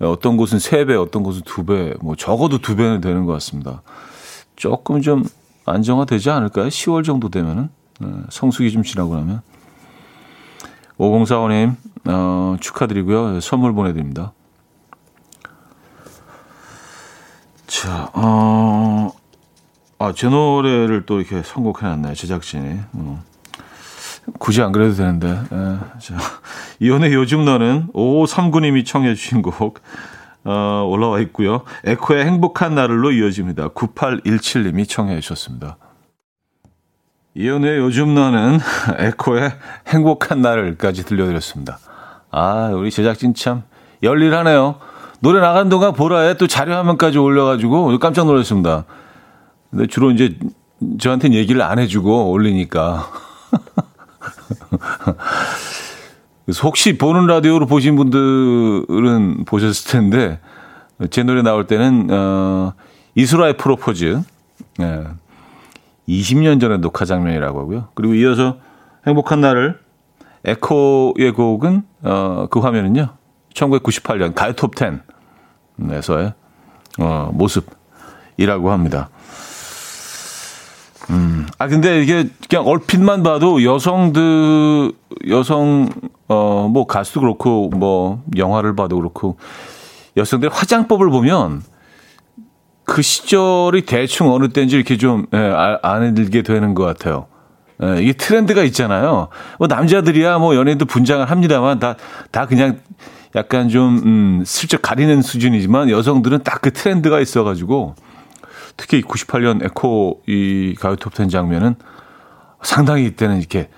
어떤 0.00 0.36
곳은 0.36 0.58
세 0.58 0.84
배, 0.84 0.94
어떤 0.96 1.22
곳은 1.22 1.42
두 1.44 1.64
배, 1.64 1.94
뭐 2.00 2.16
적어도 2.16 2.58
두 2.58 2.74
배는 2.74 3.00
되는 3.00 3.24
것 3.24 3.32
같습니다. 3.34 3.82
조금 4.56 5.00
좀 5.00 5.22
안정화되지 5.64 6.30
않을까요? 6.30 6.68
10월 6.68 7.04
정도 7.04 7.28
되면은. 7.28 7.68
네, 8.00 8.08
성수기 8.30 8.72
좀 8.72 8.82
지나고 8.82 9.14
나면. 9.14 9.42
5045님, 10.98 11.76
어, 12.06 12.56
축하드리고요. 12.60 13.40
선물 13.40 13.72
보내드립니다. 13.74 14.32
자, 17.66 18.10
어, 18.12 19.12
아, 20.02 20.12
제 20.12 20.28
노래를 20.28 21.06
또 21.06 21.20
이렇게 21.20 21.42
선곡해놨네요. 21.44 22.14
제작진이. 22.14 22.80
어. 22.94 23.22
굳이 24.40 24.60
안 24.60 24.72
그래도 24.72 24.94
되는데. 24.94 25.28
에, 25.28 25.78
자, 26.00 26.16
이혼의 26.80 27.14
요즘 27.14 27.44
너는 27.44 27.86
5539님이 27.94 28.84
청해 28.84 29.14
주신 29.14 29.42
곡, 29.42 29.78
어, 30.42 30.84
올라와 30.88 31.20
있고요. 31.20 31.62
에코의 31.84 32.26
행복한 32.26 32.74
날로 32.74 33.12
이어집니다. 33.12 33.68
9817님이 33.68 34.88
청해 34.88 35.20
주셨습니다. 35.20 35.76
이연의 37.36 37.78
요즘 37.78 38.12
너는 38.16 38.58
에코의 38.98 39.52
행복한 39.86 40.42
날을까지 40.42 41.04
들려드렸습니다. 41.04 41.78
아, 42.32 42.72
우리 42.74 42.90
제작진 42.90 43.34
참 43.34 43.62
열일하네요. 44.02 44.80
노래 45.20 45.38
나간 45.38 45.68
동안 45.68 45.92
보라에 45.92 46.34
또 46.34 46.48
자료 46.48 46.74
화면까지 46.74 47.18
올려가지고 47.18 47.96
깜짝 48.00 48.26
놀랐습니다. 48.26 48.84
근데 49.72 49.86
주로 49.86 50.10
이제 50.10 50.36
저한테는 51.00 51.36
얘기를 51.36 51.62
안 51.62 51.78
해주고 51.78 52.30
올리니까. 52.30 53.10
혹시 56.62 56.98
보는 56.98 57.26
라디오로 57.26 57.66
보신 57.66 57.96
분들은 57.96 59.46
보셨을 59.46 59.90
텐데 59.90 60.38
제 61.10 61.22
노래 61.22 61.40
나올 61.40 61.66
때는 61.66 62.08
어, 62.10 62.74
이수라의 63.14 63.56
프로포즈 63.56 64.20
예, 64.80 65.04
20년 66.08 66.60
전의 66.60 66.80
녹화 66.80 67.06
장면이라고 67.06 67.60
하고요. 67.60 67.88
그리고 67.94 68.14
이어서 68.14 68.58
행복한 69.06 69.40
날을 69.40 69.80
에코의 70.44 71.32
곡은 71.32 71.82
어, 72.02 72.46
그 72.50 72.60
화면은요. 72.60 73.08
1998년 73.54 74.34
가요 74.34 74.52
톱 74.52 74.74
10에서의 74.74 76.34
어, 77.00 77.30
모습이라고 77.32 78.70
합니다. 78.70 79.08
음. 81.10 81.46
아, 81.58 81.68
근데 81.68 82.02
이게 82.02 82.28
그냥 82.48 82.66
얼핏만 82.66 83.22
봐도 83.22 83.64
여성들, 83.64 84.92
여성, 85.28 85.88
어, 86.28 86.68
뭐 86.72 86.86
가수도 86.86 87.20
그렇고, 87.20 87.68
뭐 87.70 88.22
영화를 88.36 88.76
봐도 88.76 88.96
그렇고, 88.96 89.36
여성들 90.16 90.48
화장법을 90.50 91.10
보면 91.10 91.62
그 92.84 93.02
시절이 93.02 93.86
대충 93.86 94.32
어느 94.32 94.48
때인지 94.48 94.76
이렇게 94.76 94.96
좀, 94.96 95.26
예, 95.32 95.38
아, 95.38 95.78
안들게 95.82 96.42
되는 96.42 96.74
것 96.74 96.84
같아요. 96.84 97.26
예, 97.82 98.00
이게 98.02 98.12
트렌드가 98.12 98.62
있잖아요. 98.64 99.28
뭐 99.58 99.66
남자들이야 99.68 100.38
뭐 100.38 100.54
연예인도 100.54 100.84
분장을 100.84 101.24
합니다만 101.30 101.78
다, 101.78 101.96
다 102.30 102.46
그냥 102.46 102.78
약간 103.34 103.68
좀, 103.68 104.00
음, 104.04 104.42
슬쩍 104.44 104.82
가리는 104.82 105.22
수준이지만 105.22 105.90
여성들은 105.90 106.42
딱 106.44 106.60
그 106.62 106.72
트렌드가 106.72 107.18
있어가지고 107.20 107.94
특히 108.76 109.02
98년 109.02 109.64
에코 109.64 110.22
이 110.26 110.74
가요 110.78 110.96
톱텐 110.96 111.28
장면은 111.28 111.74
상당히 112.62 113.06
이때는 113.06 113.38
이렇게 113.38 113.68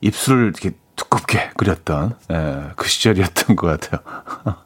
입술을 0.00 0.52
이렇게 0.54 0.72
두껍게 0.96 1.50
그렸던 1.56 2.16
예, 2.32 2.62
그 2.76 2.88
시절이었던 2.88 3.56
것 3.56 3.66
같아요. 3.66 4.00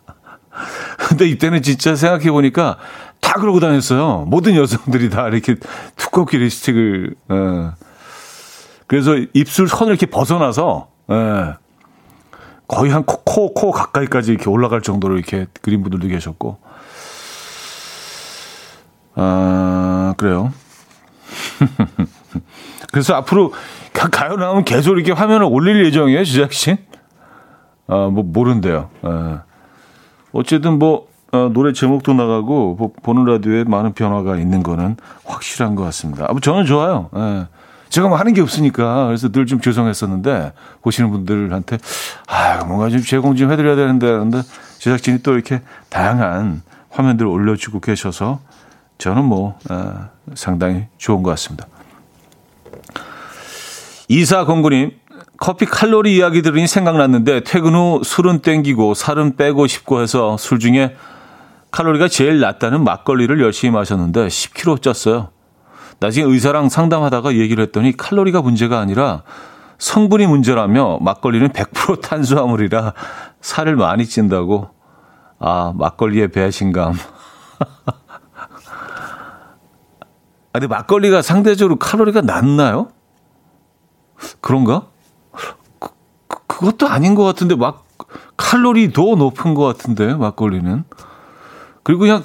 근데 0.99 1.29
이때는 1.29 1.63
진짜 1.63 1.95
생각해 1.95 2.31
보니까 2.31 2.79
다 3.21 3.35
그러고 3.35 3.61
다녔어요. 3.61 4.25
모든 4.27 4.55
여성들이 4.57 5.11
다 5.11 5.29
이렇게 5.29 5.57
두껍게 5.97 6.39
립스틱을 6.39 7.15
예. 7.31 7.71
그래서 8.87 9.17
입술 9.35 9.69
선을 9.69 9.93
이렇게 9.93 10.07
벗어나서 10.07 10.89
예. 11.11 11.55
거의 12.67 12.93
한 12.93 13.05
코, 13.05 13.25
코, 13.25 13.53
코 13.53 13.73
가까이까지 13.73 14.33
이렇게 14.33 14.49
올라갈 14.49 14.81
정도로 14.81 15.17
이렇게 15.17 15.47
그린 15.61 15.83
분들도 15.83 16.07
계셨고 16.07 16.59
아, 19.23 20.15
그래요. 20.17 20.51
그래서 22.91 23.15
앞으로 23.15 23.53
가요 23.93 24.37
나오면 24.37 24.65
계속 24.65 24.95
이렇게 24.95 25.13
화면을 25.13 25.47
올릴 25.51 25.85
예정이에요, 25.85 26.25
제작진? 26.25 26.79
아, 27.87 28.09
뭐, 28.11 28.23
모른대요. 28.25 28.89
아. 29.03 29.43
어쨌든 30.33 30.79
뭐, 30.79 31.07
어, 31.33 31.51
노래 31.53 31.75
제목도 31.75 32.15
나가고, 32.15 32.77
뭐, 32.79 32.93
보는 33.03 33.27
라디오에 33.27 33.65
많은 33.65 33.93
변화가 33.93 34.37
있는 34.39 34.63
거는 34.63 34.97
확실한 35.27 35.75
것 35.75 35.83
같습니다. 35.85 36.25
아, 36.25 36.33
뭐 36.33 36.41
저는 36.41 36.65
좋아요. 36.65 37.11
예. 37.15 37.47
제가 37.91 38.09
뭐 38.09 38.17
하는 38.17 38.33
게 38.33 38.41
없으니까, 38.41 39.07
그래서 39.07 39.29
늘 39.29 39.45
좀 39.47 39.61
죄송했었는데, 39.61 40.53
보시는 40.81 41.11
분들한테, 41.11 41.77
아, 42.27 42.65
뭔가 42.65 42.89
좀 42.89 43.03
제공 43.03 43.37
좀 43.37 43.53
해드려야 43.53 43.77
되는데, 43.77 44.07
그런데 44.07 44.41
제작진이 44.79 45.23
또 45.23 45.35
이렇게 45.35 45.61
다양한 45.91 46.63
화면들을 46.89 47.29
올려주고 47.29 47.81
계셔서, 47.81 48.41
저는 49.01 49.25
뭐 49.25 49.59
어, 49.71 50.11
상당히 50.35 50.87
좋은 50.99 51.23
것 51.23 51.31
같습니다. 51.31 51.67
이사 54.09 54.45
공구님 54.45 54.93
커피 55.39 55.65
칼로리 55.65 56.17
이야기 56.17 56.43
들으니 56.43 56.67
생각났는데 56.67 57.45
퇴근 57.45 57.75
후 57.75 58.03
술은 58.05 58.41
땡기고 58.41 58.93
살은 58.93 59.37
빼고 59.37 59.67
싶고 59.67 60.03
해서 60.03 60.37
술 60.37 60.59
중에 60.59 60.95
칼로리가 61.71 62.09
제일 62.09 62.41
낮다는 62.41 62.85
막걸리를 62.85 63.41
열심히 63.41 63.73
마셨는데 63.73 64.27
10kg 64.27 64.81
쪘어요. 64.81 65.29
나중에 65.99 66.27
의사랑 66.27 66.69
상담하다가 66.69 67.37
얘기를 67.37 67.63
했더니 67.65 67.97
칼로리가 67.97 68.43
문제가 68.43 68.81
아니라 68.81 69.23
성분이 69.79 70.27
문제라며 70.27 70.99
막걸리는 71.01 71.49
100% 71.51 72.03
탄수화물이라 72.03 72.93
살을 73.41 73.77
많이 73.77 74.05
찐다고. 74.05 74.69
아, 75.39 75.73
막걸리의 75.75 76.29
배신감. 76.29 76.95
아, 80.53 80.59
근데 80.59 80.67
막걸리가 80.67 81.23
상대적으로 81.23 81.77
칼로리가 81.77 82.23
낮나요? 82.23 82.89
그런가? 84.41 84.89
그, 85.79 85.89
그, 86.29 86.39
그것도 86.47 86.89
아닌 86.89 87.15
것 87.15 87.25
같은데, 87.25 87.55
막, 87.55 87.87
칼로리 88.37 88.93
더 88.93 89.15
높은 89.15 89.55
것 89.55 89.65
같은데, 89.65 90.15
막걸리는. 90.15 90.85
그리고 91.83 92.01
그냥, 92.01 92.25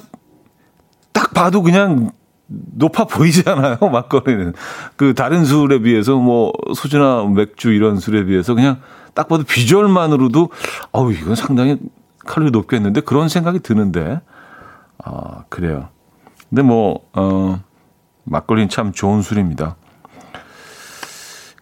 딱 1.13 1.33
봐도 1.33 1.61
그냥 1.61 2.11
높아 2.47 3.05
보이잖아요, 3.05 3.77
막걸리는. 3.91 4.53
그 4.95 5.13
다른 5.13 5.45
술에 5.45 5.79
비해서 5.79 6.17
뭐 6.17 6.51
소주나 6.75 7.25
맥주 7.25 7.71
이런 7.71 7.97
술에 7.99 8.25
비해서 8.25 8.53
그냥 8.53 8.81
딱 9.13 9.27
봐도 9.27 9.43
비주얼만으로도 9.43 10.49
어우, 10.91 11.11
이건 11.13 11.35
상당히 11.35 11.79
칼로리 12.19 12.51
높겠는데 12.51 13.01
그런 13.01 13.29
생각이 13.29 13.59
드는데. 13.59 14.21
아, 15.03 15.43
그래요. 15.49 15.89
근데 16.49 16.61
뭐, 16.61 17.01
어, 17.13 17.59
막걸리는 18.25 18.69
참 18.69 18.91
좋은 18.91 19.21
술입니다. 19.21 19.77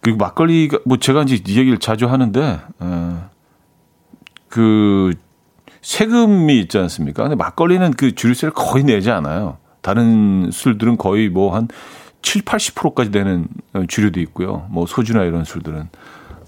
그리고 0.00 0.18
막걸리가, 0.18 0.80
뭐 0.84 0.98
제가 0.98 1.22
이제 1.22 1.36
이 1.46 1.58
얘기를 1.58 1.78
자주 1.78 2.06
하는데, 2.06 2.60
어, 2.80 3.30
그, 4.48 5.12
세금이 5.80 6.58
있지 6.60 6.78
않습니까? 6.78 7.22
근데 7.22 7.36
막걸리는 7.36 7.92
그 7.92 8.14
주류세를 8.14 8.52
거의 8.52 8.84
내지 8.84 9.10
않아요. 9.10 9.58
다른 9.82 10.50
술들은 10.50 10.96
거의 10.96 11.28
뭐 11.28 11.54
한 11.54 11.68
7, 12.24 12.42
80%까지 12.42 13.10
되는 13.10 13.46
주류도 13.86 14.18
있고요. 14.20 14.66
뭐 14.70 14.86
소주나 14.86 15.24
이런 15.24 15.44
술들은. 15.44 15.88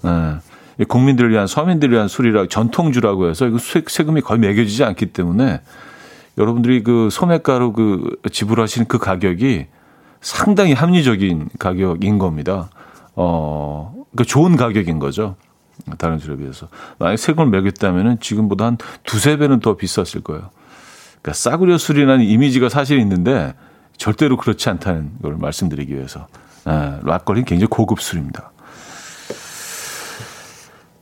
예. 0.05 0.83
국민들을 0.85 1.31
위한 1.31 1.47
서민들을 1.47 1.93
위한 1.93 2.07
술이라 2.07 2.47
전통주라고 2.47 3.29
해서 3.29 3.47
이거 3.47 3.57
세금이 3.59 4.21
거의 4.21 4.39
매겨지지 4.39 4.83
않기 4.83 5.07
때문에 5.07 5.61
여러분들이 6.37 6.83
그 6.83 7.09
소매가로 7.11 7.73
그 7.73 8.15
지불하시는 8.31 8.87
그 8.87 8.97
가격이 8.97 9.67
상당히 10.21 10.73
합리적인 10.73 11.49
가격인 11.59 12.17
겁니다. 12.17 12.69
어, 13.15 13.93
그 14.15 14.25
좋은 14.25 14.55
가격인 14.55 14.99
거죠. 14.99 15.35
다른 15.97 16.19
술에 16.19 16.37
비해서. 16.37 16.67
만약에 16.99 17.17
세금을 17.17 17.49
매겼다면은 17.49 18.19
지금보다 18.19 18.65
한 18.65 18.77
두세 19.03 19.37
배는 19.37 19.59
더 19.59 19.75
비쌌을 19.75 20.23
거예요. 20.23 20.49
그러니까 21.21 21.33
싸구려 21.33 21.77
술이라는 21.77 22.25
이미지가 22.25 22.69
사실 22.69 22.99
있는데 22.99 23.53
절대로 23.97 24.37
그렇지 24.37 24.69
않다는 24.69 25.19
걸 25.21 25.37
말씀드리기 25.37 25.93
위해서. 25.93 26.27
아, 26.65 26.99
락걸리는 27.03 27.45
굉장히 27.45 27.67
고급 27.69 28.01
술입니다. 28.01 28.51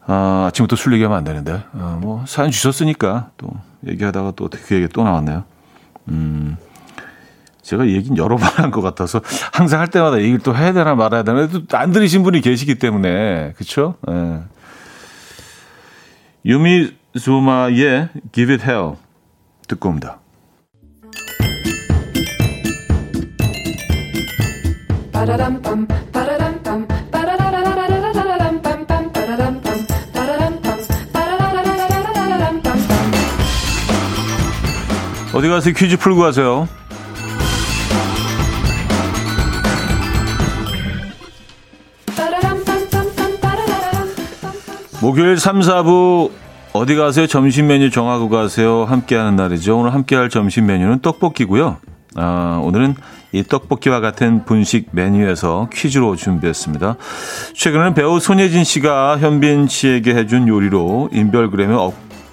아, 0.07 0.45
아침부터 0.47 0.75
술 0.75 0.93
얘기하면 0.93 1.17
안 1.17 1.23
되는데. 1.23 1.63
아, 1.73 1.97
뭐, 1.99 2.23
사연 2.27 2.51
주셨으니까 2.51 3.31
또 3.37 3.49
얘기하다가 3.87 4.31
또그 4.31 4.75
얘기 4.75 4.87
또 4.87 5.03
나왔네요. 5.03 5.43
음, 6.09 6.57
제가 7.65 7.87
얘기는 7.87 8.15
여러 8.17 8.37
번 8.37 8.47
한 8.59 8.71
것 8.71 8.81
같아서 8.81 9.21
항상 9.51 9.79
할 9.79 9.87
때마다 9.87 10.19
얘기를 10.19 10.39
또 10.39 10.55
해야 10.55 10.71
되나 10.71 10.93
말아야 10.95 11.23
되나 11.23 11.47
안 11.73 11.91
들으신 11.91 12.21
분이 12.23 12.41
계시기 12.41 12.75
때문에. 12.75 13.53
그쵸? 13.57 13.95
예. 14.09 14.39
유미즈마의 16.45 18.09
Give 18.31 18.53
It 18.53 18.63
Hell 18.63 18.93
듣고 19.67 19.89
옵니다. 19.89 20.19
어디 35.33 35.49
가세요? 35.49 35.73
퀴즈 35.73 35.97
풀고 35.97 36.21
가세요. 36.21 36.67
목요일 45.05 45.37
3, 45.37 45.59
4부 45.59 46.31
어디 46.73 46.95
가세요? 46.95 47.27
점심 47.27 47.67
메뉴 47.67 47.91
정하고 47.91 48.27
가세요. 48.27 48.85
함께하는 48.85 49.35
날이죠. 49.35 49.77
오늘 49.77 49.93
함께할 49.93 50.31
점심 50.31 50.65
메뉴는 50.65 51.01
떡볶이고요. 51.01 51.77
아, 52.15 52.59
오늘은 52.63 52.95
이 53.31 53.43
떡볶이와 53.43 53.99
같은 53.99 54.45
분식 54.45 54.87
메뉴에서 54.93 55.69
퀴즈로 55.71 56.15
준비했습니다. 56.15 56.95
최근에는 57.53 57.93
배우 57.93 58.19
손예진 58.19 58.63
씨가 58.63 59.19
현빈 59.19 59.67
씨에게 59.67 60.15
해준 60.15 60.47
요리로 60.47 61.09
인별그램에 61.11 61.75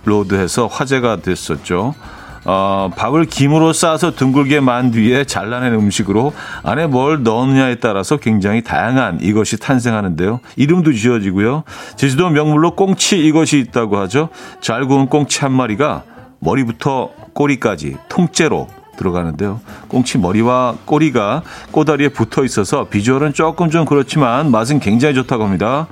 업로드해서 0.06 0.66
화제가 0.66 1.16
됐었죠. 1.16 1.94
어, 2.44 2.90
밥을 2.96 3.26
김으로 3.26 3.72
싸서 3.72 4.12
둥글게 4.12 4.60
만 4.60 4.90
뒤에 4.90 5.24
잘라낸 5.24 5.74
음식으로 5.74 6.32
안에 6.64 6.86
뭘 6.86 7.22
넣느냐에 7.22 7.76
따라서 7.76 8.16
굉장히 8.16 8.62
다양한 8.62 9.20
이것이 9.20 9.58
탄생하는데요. 9.58 10.40
이름도 10.56 10.92
지어지고요. 10.92 11.62
제주도 11.96 12.30
명물로 12.30 12.74
꽁치 12.74 13.18
이것이 13.18 13.58
있다고 13.58 13.96
하죠. 13.98 14.28
잘 14.60 14.86
구운 14.86 15.06
꽁치 15.06 15.40
한 15.40 15.52
마리가 15.52 16.02
머리부터 16.40 17.10
꼬리까지 17.32 17.96
통째로 18.08 18.66
들어가는데요. 18.96 19.60
꽁치 19.88 20.18
머리와 20.18 20.76
꼬리가 20.84 21.42
꼬다리에 21.70 22.08
붙어 22.08 22.44
있어서 22.44 22.88
비주얼은 22.88 23.32
조금 23.34 23.70
좀 23.70 23.84
그렇지만 23.84 24.50
맛은 24.50 24.80
굉장히 24.80 25.14
좋다고 25.14 25.44
합니다. 25.44 25.86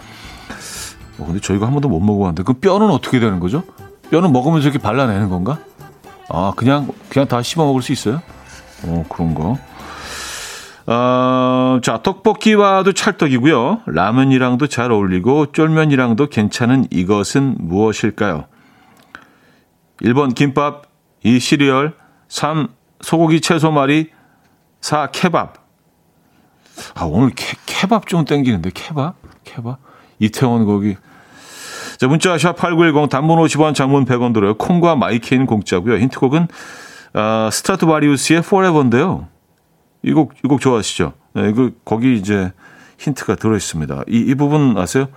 어, 1.19 1.25
근데 1.27 1.41
저희가 1.41 1.67
한 1.67 1.73
번도 1.73 1.89
못 1.89 2.01
먹어봤는데 2.01 2.43
그 2.43 2.55
뼈는 2.55 2.91
어떻게 2.91 3.21
되는 3.21 3.39
거죠? 3.39 3.63
뼈는 4.11 4.33
먹으면서 4.33 4.69
이렇게 4.69 4.79
발라내는 4.83 5.29
건가? 5.29 5.59
아, 6.33 6.53
그냥, 6.57 6.89
그냥 7.09 7.27
다 7.27 7.43
씹어 7.43 7.65
먹을 7.65 7.83
수 7.83 7.93
있어요? 7.93 8.23
어, 8.85 9.05
그런 9.09 9.35
거. 9.35 9.59
어, 10.87 11.81
자, 11.83 12.03
떡볶이와도 12.03 12.93
찰떡이고요. 12.93 13.83
라면이랑도 13.87 14.69
잘 14.69 14.93
어울리고 14.93 15.53
쫄면이랑도 15.53 16.29
괜찮은 16.29 16.87
이것은 16.91 17.57
무엇일까요? 17.59 18.47
1번 20.03 20.35
김밥, 20.35 20.85
2 21.25 21.39
시리얼, 21.39 21.95
3 22.29 22.69
소고기 23.03 23.41
채소말이, 23.41 24.11
4 24.81 25.09
케밥. 25.11 25.57
아, 26.95 27.05
오늘 27.05 27.31
케, 27.35 27.57
케밥 27.67 28.07
좀 28.07 28.25
땡기는데, 28.25 28.71
케밥? 28.73 29.17
케밥? 29.45 29.79
이태원 30.21 30.65
거기 30.65 30.97
자, 32.01 32.09
문자 32.09 32.35
샵8910 32.35 33.11
단문 33.11 33.39
50원 33.41 33.75
장문 33.75 34.07
100원 34.07 34.33
들어요. 34.33 34.55
콩과 34.55 34.97
마이케이는 34.97 35.45
공짜고요. 35.45 35.99
힌트곡은 35.99 36.49
어, 37.13 37.49
스트라토바리우스의 37.53 38.39
Forever인데요. 38.39 39.29
이 40.03 40.15
곡, 40.15 40.33
이 40.43 40.49
곡 40.49 40.63
좋아하시죠? 40.63 41.13
네, 41.35 41.53
그, 41.53 41.79
거기 41.85 42.17
이제 42.17 42.53
힌트가 42.99 43.35
들어있습니다. 43.35 44.05
이, 44.09 44.17
이 44.17 44.35
부분 44.35 44.79
아세요? 44.79 45.09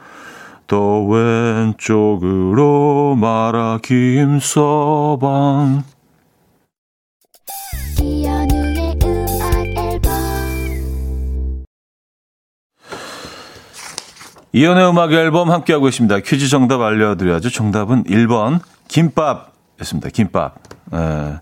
더 0.68 1.02
왼쪽으로 1.06 3.16
말아 3.18 3.80
김서방 3.82 5.86
이연의 14.56 14.88
음악 14.88 15.12
앨범 15.12 15.50
함께하고 15.50 15.88
있습니다. 15.88 16.20
퀴즈 16.20 16.48
정답 16.48 16.80
알려드려야죠. 16.82 17.50
정답은 17.50 18.04
1번 18.04 18.60
김밥이었습니다. 18.88 20.10
김밥. 20.14 20.56
에, 20.94 21.40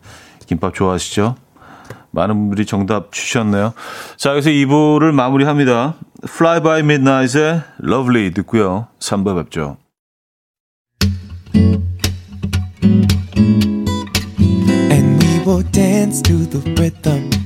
김밥 0.48 0.74
좋아하시죠? 0.74 1.36
많은 2.12 2.36
분들이 2.36 2.66
정답 2.66 3.12
주셨네요. 3.12 3.74
자, 4.16 4.32
여기서 4.32 4.50
2부를 4.50 5.12
마무리합니다. 5.12 5.96
Fly 6.24 6.62
by 6.62 6.80
Midnight의 6.80 7.62
Lovely 7.84 8.32
듣고요. 8.34 8.88
3부 9.00 9.36
뵙죠. 9.44 9.78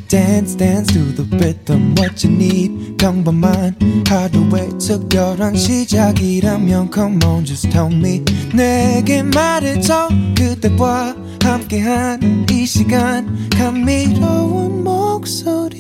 Dance, 0.07 0.55
dance 0.55 0.93
to 0.93 1.15
the 1.15 1.25
rhythm. 1.37 1.95
What 1.97 2.25
you 2.25 2.35
need, 2.35 2.95
평범한 2.97 3.75
하루의 4.07 4.77
특별한 4.77 5.55
시작이라면 5.55 6.91
Come 6.93 7.19
on, 7.25 7.43
just 7.43 7.69
tell 7.71 7.91
me. 7.91 8.23
내게 8.53 9.23
말해줘. 9.23 10.09
그대와 10.37 11.15
함께한 11.41 12.45
이 12.51 12.65
시간. 12.65 13.49
감미로운 13.49 14.83
목소리. 14.83 15.75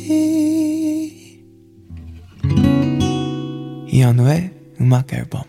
이현우의 3.87 4.51
음악 4.81 5.13
앨범. 5.13 5.43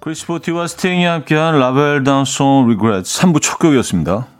크리스포티와 0.00 0.66
스팅이 0.66 1.04
함께한 1.04 1.60
라벨 1.60 2.02
단송 2.02 2.68
리그렛 2.70 3.04
3부 3.04 3.40
첫 3.40 3.58
곡이었습니다. 3.58 4.31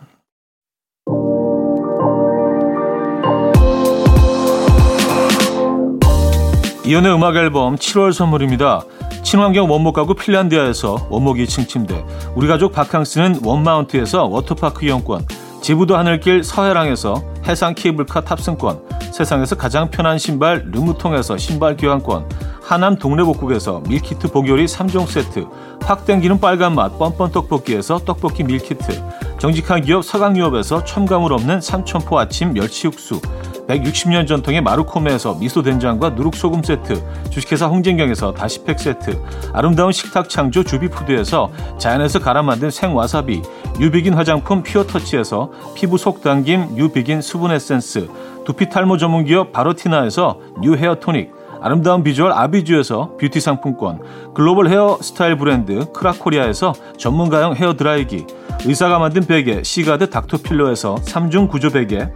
이현우의 6.84 7.14
음악 7.14 7.36
앨범 7.36 7.76
7월 7.76 8.12
선물입니다. 8.12 8.82
친환경 9.22 9.70
원목 9.70 9.94
가구 9.94 10.14
핀란디아에서 10.14 11.06
원목 11.10 11.36
2층 11.36 11.68
침대, 11.68 12.04
우리 12.34 12.48
가족 12.48 12.72
바캉스는 12.72 13.42
원마운트에서 13.44 14.24
워터파크 14.24 14.84
이용권, 14.84 15.24
제부도 15.60 15.96
하늘길 15.96 16.42
서해랑에서 16.42 17.22
해상 17.46 17.74
케이블카 17.74 18.22
탑승권, 18.22 18.80
세상에서 19.12 19.56
가장 19.56 19.90
편한 19.90 20.18
신발 20.18 20.64
르무통에서 20.70 21.36
신발 21.36 21.76
교환권, 21.76 22.28
하남 22.62 22.96
동래복국에서 22.96 23.82
meal 23.88 24.11
kit 24.11 24.28
복요리 24.28 24.66
3종 24.66 25.06
세트, 25.06 25.46
확 25.82 26.06
땡기는 26.06 26.40
빨간 26.40 26.74
맛 26.74 26.96
뻔뻔 26.98 27.32
떡볶이에서 27.32 27.98
떡볶이 27.98 28.44
meal 28.44 28.73
kit, 28.73 29.02
정직한 29.38 29.82
기업 29.82 30.04
서강유업에서 30.04 30.84
첨가물 30.84 31.32
없는 31.32 31.60
삼천포 31.60 32.18
아침 32.18 32.52
멸치 32.52 32.86
육수, 32.86 33.20
160년 33.68 34.26
전통의 34.26 34.60
마루코메에서 34.60 35.34
미소된장과 35.34 36.10
누룩소금 36.10 36.62
세트, 36.62 37.02
주식회사 37.30 37.66
홍진경에서 37.66 38.32
다시팩 38.32 38.78
세트, 38.78 39.20
아름다운 39.52 39.92
식탁 39.92 40.28
창조 40.28 40.62
주비푸드에서 40.62 41.50
자연에서 41.78 42.18
갈아 42.20 42.42
만든 42.42 42.70
생와사비, 42.70 43.42
뉴비긴 43.78 44.14
화장품 44.14 44.62
피어터치에서 44.62 45.50
피부 45.74 45.96
속당김 45.96 46.74
뉴비긴 46.74 47.22
수분 47.32 47.50
에센스, 47.50 48.08
두피 48.44 48.68
탈모 48.68 48.98
전문 48.98 49.24
기업 49.24 49.52
바로티나에서 49.52 50.38
뉴 50.60 50.76
헤어 50.76 50.96
토닉, 50.96 51.32
아름다운 51.62 52.02
비주얼 52.02 52.30
아비주에서 52.30 53.16
뷰티 53.18 53.40
상품권, 53.40 54.00
글로벌 54.34 54.68
헤어 54.68 54.98
스타일 55.00 55.38
브랜드 55.38 55.90
크라코리아에서 55.92 56.74
전문가용 56.98 57.54
헤어 57.54 57.72
드라이기, 57.72 58.26
의사가 58.66 58.98
만든 58.98 59.24
베개 59.24 59.62
시가드 59.62 60.10
닥터필로에서 60.10 60.96
3중 60.96 61.48
구조 61.48 61.70
베개, 61.70 62.10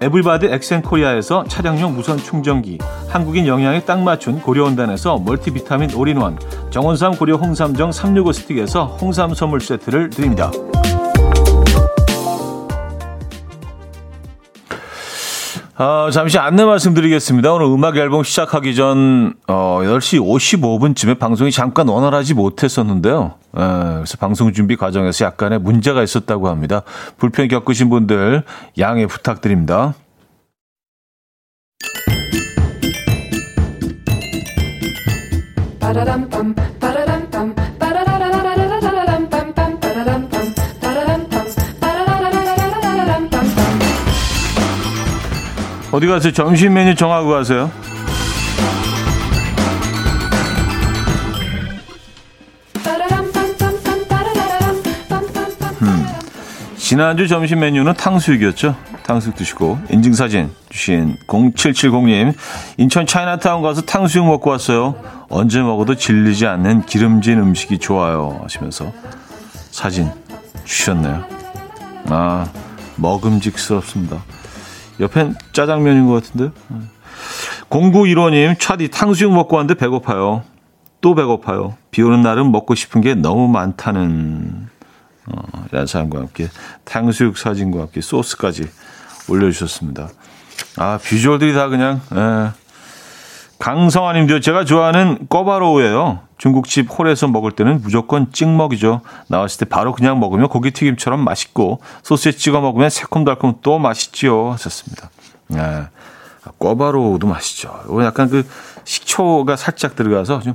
에블바드 0.00 0.46
엑센코리아에서 0.46 1.44
차량용 1.44 1.94
무선 1.94 2.16
충전기, 2.16 2.78
한국인 3.10 3.46
영양에 3.46 3.82
딱 3.82 4.00
맞춘 4.00 4.40
고려원단에서 4.40 5.18
멀티비타민 5.18 5.94
올인원, 5.94 6.38
정원삼 6.70 7.16
고려 7.16 7.36
홍삼정 7.36 7.92
365 7.92 8.32
스틱에서 8.32 8.86
홍삼 8.86 9.34
선물 9.34 9.60
세트를 9.60 10.08
드립니다. 10.08 10.50
어, 15.82 16.10
잠시 16.12 16.38
안내 16.38 16.64
말씀드리겠습니다. 16.64 17.54
오늘 17.54 17.66
음악 17.66 17.96
앨범 17.96 18.22
시작하기 18.22 18.76
전 18.76 19.34
어, 19.48 19.80
8시 19.82 20.20
55분쯤에 20.20 21.18
방송이 21.18 21.50
잠깐 21.50 21.88
원활하지 21.88 22.34
못했었는데요. 22.34 23.34
에, 23.56 23.60
그래서 23.96 24.16
방송 24.16 24.52
준비 24.52 24.76
과정에서 24.76 25.24
약간의 25.24 25.58
문제가 25.58 26.04
있었다고 26.04 26.48
합니다. 26.48 26.82
불편 27.16 27.48
겪으신 27.48 27.90
분들 27.90 28.44
양해 28.78 29.08
부탁드립니다. 29.08 29.94
어디 45.92 46.06
가세요? 46.06 46.32
점심 46.32 46.72
메뉴 46.72 46.94
정하고 46.94 47.28
가세요. 47.28 47.70
음, 55.82 56.06
지난주 56.78 57.28
점심 57.28 57.60
메뉴는 57.60 57.92
탕수육이었죠. 57.94 58.74
탕수육 59.02 59.36
드시고 59.36 59.78
인증사진 59.90 60.50
주신 60.70 61.16
0770님 61.26 62.34
인천 62.78 63.06
차이나타운 63.06 63.60
가서 63.60 63.82
탕수육 63.82 64.24
먹고 64.24 64.48
왔어요. 64.48 64.94
언제 65.28 65.60
먹어도 65.60 65.96
질리지 65.96 66.46
않는 66.46 66.86
기름진 66.86 67.38
음식이 67.38 67.78
좋아요 67.78 68.40
하시면서 68.42 68.92
사진 69.70 70.10
주셨네요. 70.64 71.24
아 72.08 72.46
먹음직스럽습니다. 72.96 74.22
옆엔 75.02 75.34
짜장면인 75.52 76.06
것 76.06 76.22
같은데. 76.22 76.54
0915님, 77.68 78.58
차디 78.58 78.90
탕수육 78.90 79.32
먹고 79.32 79.56
왔는데 79.56 79.78
배고파요. 79.78 80.44
또 81.00 81.14
배고파요. 81.14 81.76
비 81.90 82.02
오는 82.02 82.22
날은 82.22 82.52
먹고 82.52 82.74
싶은 82.74 83.00
게 83.00 83.14
너무 83.14 83.48
많다는, 83.48 84.68
어, 85.26 85.64
야사과 85.74 86.18
함께 86.18 86.48
탕수육 86.84 87.36
사진과 87.36 87.80
함께 87.80 88.00
소스까지 88.00 88.68
올려주셨습니다. 89.28 90.08
아, 90.76 90.98
비주얼들이 91.02 91.52
다 91.54 91.68
그냥, 91.68 92.00
에. 92.12 92.50
강성아님도 93.58 94.40
제가 94.40 94.64
좋아하는 94.64 95.26
꺼바로우예요. 95.28 96.20
중국집 96.42 96.88
홀에서 96.90 97.28
먹을 97.28 97.52
때는 97.52 97.82
무조건 97.82 98.32
찍먹이죠. 98.32 99.02
나왔을 99.28 99.60
때 99.60 99.64
바로 99.64 99.92
그냥 99.92 100.18
먹으면 100.18 100.48
고기튀김처럼 100.48 101.22
맛있고 101.22 101.78
소스에 102.02 102.32
찍어 102.32 102.60
먹으면 102.60 102.90
새콤달콤 102.90 103.58
또 103.62 103.78
맛있지요. 103.78 104.50
하셨습니다. 104.50 105.08
네. 105.46 105.84
꿔바로우도 106.58 107.28
맛있죠. 107.28 107.84
약간 108.02 108.28
그 108.28 108.44
식초가 108.82 109.54
살짝 109.54 109.94
들어가서 109.94 110.40
좀 110.40 110.54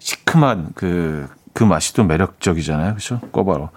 시큼한 0.00 0.70
그, 0.74 1.28
그 1.52 1.62
맛이 1.62 1.94
또 1.94 2.02
매력적이잖아요. 2.02 2.94
그렇죠? 2.94 3.20
꿔바로. 3.30 3.70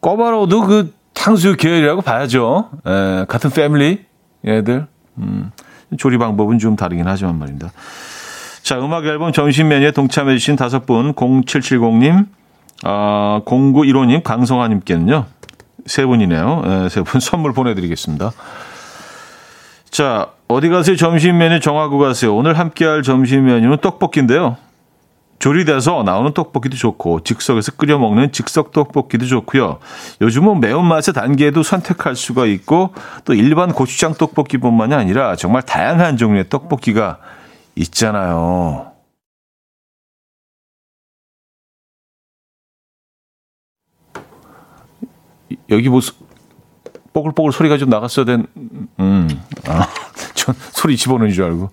꿔바로우도 0.00 0.60
그 0.62 0.94
탕수육 1.14 1.58
계열이라고 1.58 2.02
봐야죠. 2.02 2.70
에, 2.84 3.24
같은 3.28 3.50
패밀리 3.50 4.04
얘들. 4.44 4.88
음. 5.18 5.52
조리 5.96 6.18
방법은 6.18 6.58
좀 6.58 6.74
다르긴 6.74 7.06
하지만 7.06 7.38
말입니다. 7.38 7.70
자, 8.68 8.78
음악 8.80 9.06
앨범 9.06 9.32
점심 9.32 9.68
메뉴에 9.68 9.92
동참해주신 9.92 10.56
다섯 10.56 10.84
분, 10.84 11.14
0770님, 11.14 12.26
아, 12.84 13.40
0915님, 13.46 14.22
강성아님께는요, 14.22 15.24
세 15.86 16.04
분이네요. 16.04 16.62
네, 16.66 16.88
세분 16.90 17.18
선물 17.22 17.54
보내드리겠습니다. 17.54 18.30
자, 19.90 20.32
어디 20.48 20.68
가세요? 20.68 20.96
점심 20.96 21.38
메뉴 21.38 21.60
정하고 21.60 21.96
가세요. 21.96 22.36
오늘 22.36 22.58
함께할 22.58 23.02
점심 23.02 23.46
메뉴는 23.46 23.78
떡볶이인데요. 23.78 24.58
조리돼서 25.38 26.02
나오는 26.02 26.34
떡볶이도 26.34 26.76
좋고 26.76 27.20
즉석에서 27.24 27.72
끓여 27.78 27.96
먹는 27.96 28.32
즉석 28.32 28.72
떡볶이도 28.72 29.24
좋고요. 29.24 29.78
요즘은 30.20 30.60
매운맛의 30.60 31.14
단계도 31.14 31.62
선택할 31.62 32.16
수가 32.16 32.44
있고 32.44 32.92
또 33.24 33.32
일반 33.32 33.72
고추장 33.72 34.12
떡볶이뿐만이 34.12 34.92
아니라 34.92 35.36
정말 35.36 35.62
다양한 35.62 36.18
종류의 36.18 36.50
떡볶이가 36.50 37.16
있잖아요. 37.78 38.92
여기 45.70 45.88
뭐 45.88 46.00
뽀글뽀글 47.12 47.52
소리가 47.52 47.78
좀 47.78 47.88
나갔어야 47.88 48.24
된, 48.24 48.46
음, 49.00 49.28
아, 49.66 49.86
전 50.34 50.54
소리 50.72 50.96
집어넣는 50.96 51.32
줄 51.32 51.44
알고. 51.44 51.70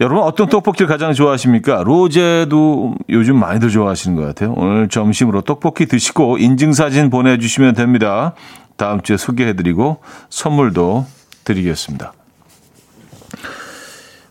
여러분 0.00 0.24
어떤 0.24 0.48
떡볶이를 0.48 0.86
가장 0.86 1.14
좋아하십니까? 1.14 1.82
로제도 1.82 2.94
요즘 3.08 3.38
많이들 3.38 3.70
좋아하시는 3.70 4.14
것 4.14 4.26
같아요. 4.26 4.52
오늘 4.54 4.88
점심으로 4.88 5.40
떡볶이 5.40 5.86
드시고 5.86 6.36
인증사진 6.36 7.08
보내주시면 7.08 7.74
됩니다. 7.74 8.34
다음 8.76 9.00
주에 9.00 9.16
소개해드리고 9.16 10.02
선물도 10.28 11.06
드리겠습니다. 11.44 12.12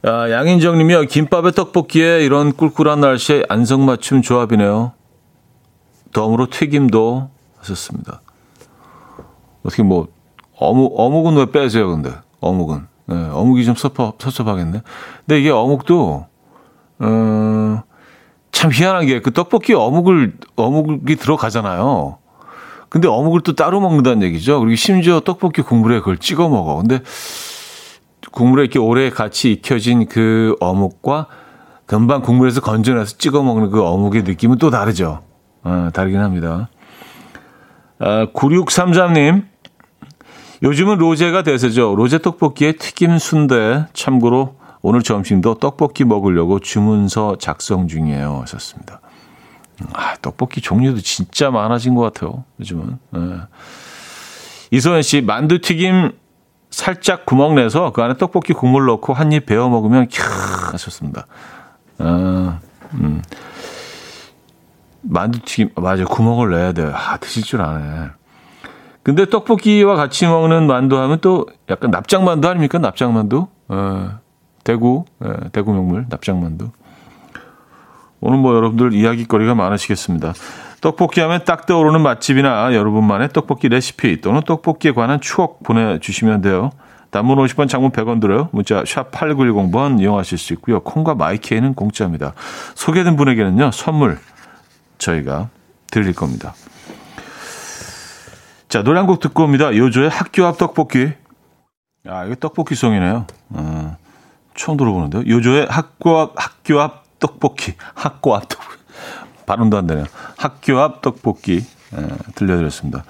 아, 0.07 0.29
양인정 0.29 0.77
님이요. 0.77 1.01
김밥에 1.03 1.49
떡볶이에 1.49 2.23
이런 2.23 2.53
꿀꿀한 2.53 2.99
날씨에 3.01 3.43
안성맞춤 3.49 4.21
조합이네요. 4.21 4.91
덤으로 6.13 6.47
튀김도 6.51 7.29
하셨습니다. 7.57 8.21
어떻게 9.63 9.81
뭐, 9.81 10.07
어묵, 10.57 10.93
어묵은 10.95 11.37
왜 11.37 11.51
빼세요, 11.51 11.89
근데? 11.89 12.11
어묵은. 12.39 12.85
네, 13.07 13.15
어묵이 13.31 13.65
좀 13.65 13.73
섭섭, 13.73 14.21
섭섭하겠네. 14.21 14.83
근데 15.25 15.39
이게 15.39 15.49
어묵도, 15.49 16.27
어, 16.99 17.83
참 18.51 18.71
희한한 18.71 19.07
게 19.07 19.19
그 19.21 19.33
떡볶이 19.33 19.73
어묵을, 19.73 20.37
어묵이 20.55 21.15
들어가잖아요. 21.15 22.19
근데 22.89 23.07
어묵을 23.07 23.41
또 23.41 23.55
따로 23.55 23.79
먹는다는 23.81 24.21
얘기죠. 24.21 24.59
그리고 24.59 24.75
심지어 24.75 25.19
떡볶이 25.19 25.63
국물에 25.63 25.97
그걸 25.99 26.17
찍어 26.19 26.47
먹어. 26.47 26.77
근데 26.77 27.01
국물에 28.31 28.63
이렇게 28.63 28.79
오래 28.79 29.09
같이 29.09 29.51
익혀진 29.51 30.07
그 30.07 30.55
어묵과 30.59 31.27
금방 31.85 32.21
국물에서 32.21 32.61
건져내서 32.61 33.17
찍어 33.17 33.43
먹는 33.43 33.69
그 33.69 33.83
어묵의 33.83 34.23
느낌은 34.23 34.57
또 34.57 34.69
다르죠. 34.69 35.23
어, 35.63 35.89
다르긴 35.93 36.19
합니다. 36.19 36.69
아, 37.99 38.27
9633님, 38.33 39.45
요즘은 40.63 40.97
로제가 40.97 41.43
대세죠. 41.43 41.95
로제 41.95 42.19
떡볶이에 42.19 42.73
튀김 42.73 43.17
순대. 43.19 43.85
참고로 43.93 44.55
오늘 44.81 45.01
점심도 45.01 45.55
떡볶이 45.55 46.03
먹으려고 46.03 46.59
주문서 46.59 47.37
작성 47.39 47.87
중이에요. 47.87 48.41
하셨습니다. 48.41 49.01
아, 49.93 50.15
떡볶이 50.21 50.61
종류도 50.61 51.01
진짜 51.01 51.51
많아진 51.51 51.95
것 51.95 52.01
같아요. 52.01 52.43
요즘은. 52.59 52.97
네. 53.11 53.19
이소연 54.71 55.01
씨, 55.01 55.21
만두튀김 55.21 56.11
살짝 56.75 57.25
구멍 57.25 57.55
내서 57.55 57.91
그 57.93 58.01
안에 58.03 58.17
떡볶이 58.17 58.51
국물 58.51 58.85
넣고 58.87 59.13
한 59.13 59.31
입 59.31 59.45
베어 59.45 59.69
먹으면 59.69 60.07
캬, 60.07 60.73
하셨습니다. 60.73 61.25
아, 61.99 62.59
음. 62.95 63.21
만두튀김, 65.01 65.69
맞아요. 65.77 66.03
구멍을 66.05 66.51
내야 66.51 66.73
돼요. 66.73 66.91
아, 66.93 67.15
드실 67.17 67.43
줄 67.43 67.61
아네. 67.61 68.09
근데 69.03 69.25
떡볶이와 69.29 69.95
같이 69.95 70.27
먹는 70.27 70.67
만두 70.67 70.97
하면 70.97 71.19
또 71.21 71.45
약간 71.69 71.91
납작만두 71.91 72.45
아닙니까? 72.49 72.77
납작만두? 72.79 73.47
어, 73.69 74.09
대구, 74.65 75.05
예, 75.23 75.49
대구 75.53 75.71
명물, 75.71 76.07
납작만두. 76.09 76.71
오늘 78.19 78.37
뭐 78.39 78.53
여러분들 78.53 78.91
이야기거리가 78.91 79.55
많으시겠습니다. 79.55 80.33
떡볶이 80.85 81.19
하면 81.21 81.43
딱 81.45 81.65
떠오르는 81.65 82.01
맛집이나 82.01 82.75
여러분만의 82.75 83.29
떡볶이 83.33 83.69
레시피 83.69 84.21
또는 84.21 84.41
떡볶이에 84.45 84.91
관한 84.91 85.19
추억 85.19 85.63
보내주시면 85.63 86.41
돼요. 86.41 86.69
단문 87.09 87.39
50원, 87.39 87.67
장문 87.67 87.89
100원 87.89 88.21
들어요. 88.21 88.49
문자 88.51 88.83
샵 88.85 89.09
8910번 89.09 89.99
이용하실 89.99 90.37
수 90.37 90.53
있고요. 90.53 90.81
콩과 90.81 91.15
마이케이는 91.15 91.73
공짜입니다. 91.73 92.33
소개된 92.75 93.15
분에게는요. 93.15 93.71
선물 93.71 94.19
저희가 94.99 95.49
드릴 95.89 96.13
겁니다. 96.13 96.53
자, 98.69 98.83
노래 98.83 98.99
한 98.99 99.07
곡 99.07 99.19
듣고 99.21 99.43
옵니다. 99.43 99.75
요조의 99.75 100.09
학교 100.09 100.45
앞 100.45 100.59
떡볶이. 100.59 101.13
아, 102.07 102.25
이게 102.25 102.35
떡볶이송이네요. 102.39 103.25
어, 103.49 103.97
처음 104.53 104.77
들어보는데요. 104.77 105.23
요조의 105.25 105.65
학교 105.67 106.19
앞, 106.19 106.33
학교 106.35 106.79
앞 106.79 107.05
떡볶이. 107.17 107.73
학교 107.95 108.35
앞 108.35 108.47
떡볶이. 108.49 108.74
발음도 109.45 109.77
안 109.77 109.87
되네요. 109.87 110.05
학교 110.37 110.79
앞 110.79 111.01
떡볶이. 111.01 111.65
예, 111.97 112.07
들려드렸습니다. 112.35 113.03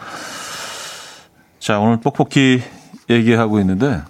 자, 1.59 1.79
오늘 1.79 1.99
떡볶이 2.01 2.61
얘기하고 3.09 3.59
있는데. 3.59 4.01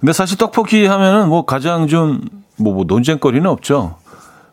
근데 0.00 0.12
사실 0.12 0.36
떡볶이 0.36 0.86
하면은 0.86 1.28
뭐 1.28 1.44
가장 1.44 1.88
좀, 1.88 2.20
뭐, 2.56 2.74
뭐 2.74 2.84
논쟁거리는 2.86 3.48
없죠. 3.48 3.96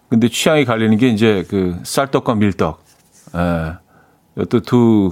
근데 0.09 0.29
취향이 0.29 0.65
갈리는 0.65 0.97
게 0.97 1.09
이제 1.09 1.45
그 1.49 1.79
쌀떡과 1.83 2.35
밀떡. 2.35 2.83
예. 3.35 3.73
이것도 4.35 4.61
두, 4.61 5.11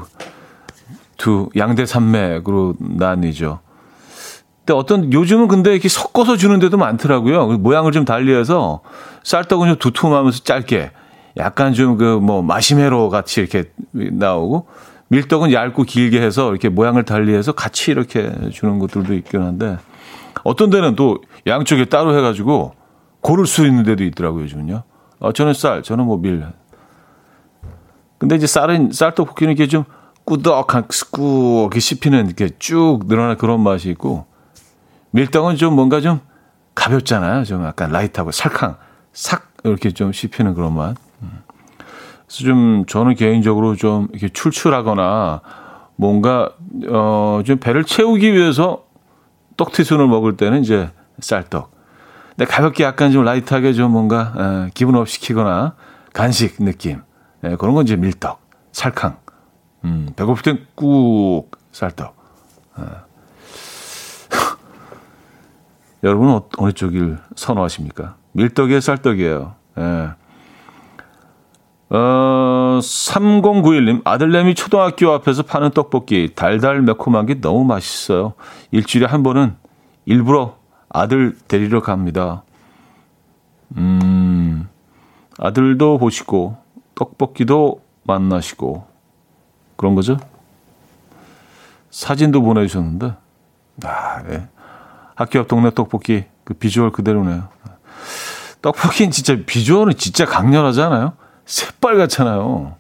두 1.17 1.49
양대 1.57 1.85
산맥으로 1.85 2.75
나뉘죠. 2.79 3.59
근데 4.59 4.73
어떤 4.73 5.11
요즘은 5.11 5.47
근데 5.47 5.71
이렇게 5.73 5.89
섞어서 5.89 6.37
주는 6.37 6.59
데도 6.59 6.77
많더라고요. 6.77 7.47
그 7.47 7.53
모양을 7.53 7.91
좀 7.91 8.05
달리해서 8.05 8.81
쌀떡은 9.29 9.67
좀 9.67 9.77
두툼하면서 9.77 10.43
짧게 10.43 10.91
약간 11.37 11.73
좀 11.73 11.97
그 11.97 12.19
뭐 12.19 12.41
마시메로 12.41 13.09
같이 13.09 13.41
이렇게 13.41 13.65
나오고 13.91 14.67
밀떡은 15.09 15.53
얇고 15.53 15.83
길게 15.83 16.19
해서 16.19 16.49
이렇게 16.49 16.69
모양을 16.69 17.03
달리해서 17.03 17.51
같이 17.51 17.91
이렇게 17.91 18.31
주는 18.51 18.79
것들도 18.79 19.13
있긴 19.13 19.41
한데 19.41 19.77
어떤 20.43 20.69
데는 20.71 20.95
또 20.95 21.19
양쪽에 21.45 21.85
따로 21.85 22.17
해가지고 22.17 22.73
고를 23.21 23.45
수 23.45 23.65
있는 23.65 23.83
데도 23.83 24.03
있더라고요, 24.05 24.43
요즘은요. 24.43 24.83
어, 25.19 25.31
저는 25.31 25.53
쌀, 25.53 25.83
저는 25.83 26.05
뭐 26.05 26.17
밀. 26.17 26.43
근데 28.17 28.35
이제 28.35 28.47
쌀은, 28.47 28.91
쌀떡볶이는 28.93 29.53
이게 29.53 29.67
좀 29.67 29.83
꾸덕한, 30.25 30.87
꾸, 31.11 31.61
이렇게 31.63 31.79
씹히는 31.79 32.27
이렇게 32.27 32.49
쭉 32.59 33.01
늘어나는 33.07 33.37
그런 33.37 33.61
맛이 33.61 33.89
있고, 33.89 34.25
밀떡은 35.11 35.57
좀 35.57 35.75
뭔가 35.75 35.99
좀 36.01 36.21
가볍잖아요. 36.75 37.43
좀 37.43 37.65
약간 37.65 37.91
light하고 37.91 38.31
살캉, 38.31 38.77
싹 39.13 39.51
이렇게 39.63 39.91
좀 39.91 40.11
씹히는 40.11 40.53
그런 40.53 40.73
맛. 40.75 40.95
음. 41.21 41.43
그래서 42.25 42.43
좀 42.43 42.85
저는 42.87 43.15
개인적으로 43.15 43.75
좀 43.75 44.07
이렇게 44.11 44.29
출출하거나 44.29 45.41
뭔가, 45.95 46.51
어, 46.89 47.41
좀 47.45 47.57
배를 47.57 47.83
채우기 47.83 48.33
위해서 48.33 48.85
떡튀순을 49.57 50.07
먹을 50.07 50.37
때는 50.37 50.61
이제 50.61 50.89
쌀떡. 51.19 51.71
근데 52.29 52.45
가볍게 52.45 52.85
약간 52.85 53.11
좀 53.11 53.25
light하게 53.25 53.73
좀 53.73 53.91
뭔가 53.91 54.65
에, 54.67 54.69
기분 54.73 54.95
up 54.95 55.09
시키거나 55.09 55.75
간식 56.13 56.63
느낌 56.63 57.01
에, 57.43 57.55
그런 57.57 57.75
건 57.75 57.83
이제 57.83 57.97
밀떡, 57.97 58.39
살캉. 58.71 59.17
음, 59.83 60.09
배고플 60.15 60.43
땐 60.43 60.65
꾹 60.75 61.51
쌀떡. 61.73 62.15
에. 62.79 62.83
여러분은 66.03 66.33
어, 66.33 66.49
어느 66.57 66.71
쪽을 66.71 67.19
선호하십니까? 67.35 68.15
밀떡이에요, 68.33 68.79
쌀떡이에요. 68.79 69.55
예. 69.77 70.09
어, 71.91 72.79
3091님, 72.81 74.01
아들내미 74.05 74.53
초등학교 74.53 75.11
앞에서 75.11 75.43
파는 75.43 75.71
떡볶이, 75.71 76.33
달달 76.35 76.81
매콤한 76.81 77.25
게 77.25 77.41
너무 77.41 77.63
맛있어요. 77.63 78.33
일주일에 78.71 79.07
한 79.07 79.23
번은 79.23 79.55
일부러 80.05 80.57
아들 80.87 81.35
데리러 81.47 81.81
갑니다. 81.81 82.43
음, 83.77 84.67
아들도 85.39 85.97
보시고, 85.97 86.57
떡볶이도 86.93 87.81
만나시고, 88.03 88.85
그런 89.75 89.95
거죠? 89.95 90.17
사진도 91.89 92.43
보내주셨는데, 92.43 93.15
아, 93.83 94.23
네. 94.23 94.47
학교 95.15 95.39
앞 95.39 95.47
동네 95.47 95.71
떡볶이, 95.71 96.25
그 96.43 96.53
비주얼 96.53 96.91
그대로네요. 96.91 97.49
떡볶이는 98.61 99.11
진짜, 99.11 99.37
비주얼은 99.45 99.95
진짜 99.97 100.25
강렬하잖아요? 100.25 101.13
새빨갛잖아요. 101.45 102.75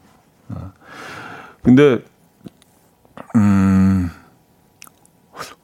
근데, 1.61 1.99
음, 3.35 4.09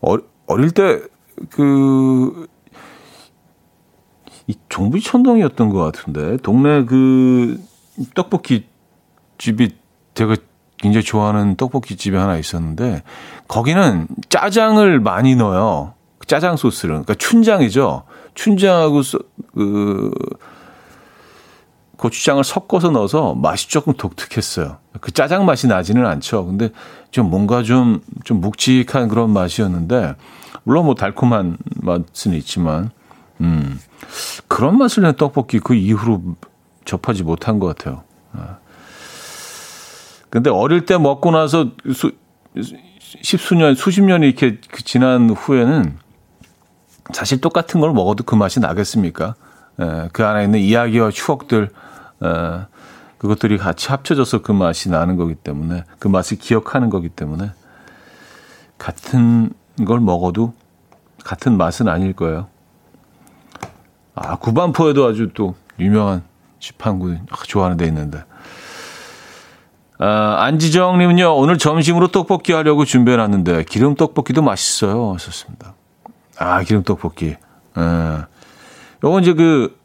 어, 0.01 0.15
어릴 0.47 0.71
때, 0.71 1.01
그, 1.49 2.47
이 4.47 4.56
종부 4.69 4.99
천동이었던 4.99 5.69
것 5.69 5.84
같은데, 5.84 6.38
동네 6.38 6.86
그 6.86 7.60
떡볶이 8.13 8.67
집이 9.38 9.75
제가 10.13 10.36
굉장히 10.78 11.04
좋아하는 11.04 11.56
떡볶이 11.56 11.97
집이 11.97 12.15
하나 12.15 12.38
있었는데, 12.38 13.04
거기는 13.47 14.08
짜장을 14.30 14.99
많이 14.99 15.36
넣어요. 15.36 15.93
짜장 16.28 16.56
소스를. 16.58 16.93
그러니까 16.93 17.15
춘장이죠. 17.15 18.04
춘장하고 18.36 19.02
그, 19.54 20.12
고추장을 21.98 22.43
섞어서 22.43 22.91
넣어서 22.91 23.34
맛이 23.34 23.69
조금 23.69 23.93
독특했어요. 23.93 24.78
그 25.02 25.12
짜장 25.12 25.45
맛이 25.45 25.67
나지는 25.67 26.06
않죠. 26.06 26.45
근데 26.45 26.69
좀 27.10 27.30
뭔가 27.30 27.63
좀, 27.63 28.02
좀 28.24 28.41
묵직한 28.41 29.08
그런 29.08 29.32
맛이었는데, 29.32 30.15
물론 30.63 30.86
뭐 30.86 30.95
달콤한 30.95 31.58
맛은 31.82 32.34
있지만, 32.34 32.91
음, 33.41 33.80
그런 34.48 34.78
맛을 34.78 35.04
낸 35.04 35.15
떡볶이 35.15 35.60
그 35.60 35.74
이후로 35.74 36.36
접하지 36.84 37.24
못한 37.24 37.60
것 37.60 37.67
같아요. 37.67 38.04
아. 38.34 38.58
근데 40.30 40.50
어릴 40.50 40.86
때 40.86 40.98
먹고 40.98 41.32
나서 41.32 41.71
수, 41.93 42.12
십수년, 43.21 43.76
수십 43.76 44.02
년이 44.02 44.28
이렇게 44.28 44.60
그 44.69 44.84
지난 44.84 45.30
후에는 45.30 45.98
사실 47.13 47.39
똑같은 47.39 47.80
걸 47.80 47.94
먹어도 47.94 48.24
그 48.24 48.36
맛이 48.36 48.60
나겠습니까? 48.60 49.36
에, 49.80 50.10
그 50.12 50.26
안에 50.26 50.44
있는 50.46 50.60
이야기와 50.60 51.12
추억들, 51.12 51.70
에, 52.24 52.28
그것들이 53.18 53.58
같이 53.58 53.89
합쳐져서 53.89 54.41
그 54.41 54.51
맛이 54.51 54.89
나는 54.89 55.16
거기 55.16 55.36
때문에, 55.36 55.84
그 55.99 56.08
맛을 56.08 56.38
기억하는 56.38 56.89
거기 56.89 57.10
때문에, 57.10 57.51
같은 58.78 59.51
걸 59.86 59.99
먹어도 59.99 60.53
같은 61.24 61.58
맛은 61.58 61.88
아닐 61.88 62.14
거예요. 62.14 62.47
아, 64.14 64.38
구반포에도 64.38 65.06
아주 65.06 65.32
또 65.34 65.56
유명한 65.80 66.24
지판구 66.60 67.16
좋아하는 67.47 67.78
데 67.78 67.86
있는데. 67.86 68.24
아, 69.97 70.38
안지정님은요, 70.43 71.36
오늘 71.36 71.58
점심으로 71.58 72.10
떡볶이 72.10 72.53
하려고 72.53 72.86
준비해놨는데, 72.86 73.64
기름 73.64 73.95
떡볶이도 73.95 74.41
맛있어요. 74.41 75.14
하셨습니다. 75.14 75.74
아, 76.38 76.64
기름 76.64 76.84
떡볶이. 76.84 77.36
예. 77.78 78.26
요건 79.04 79.22
이제 79.22 79.34
그, 79.34 79.78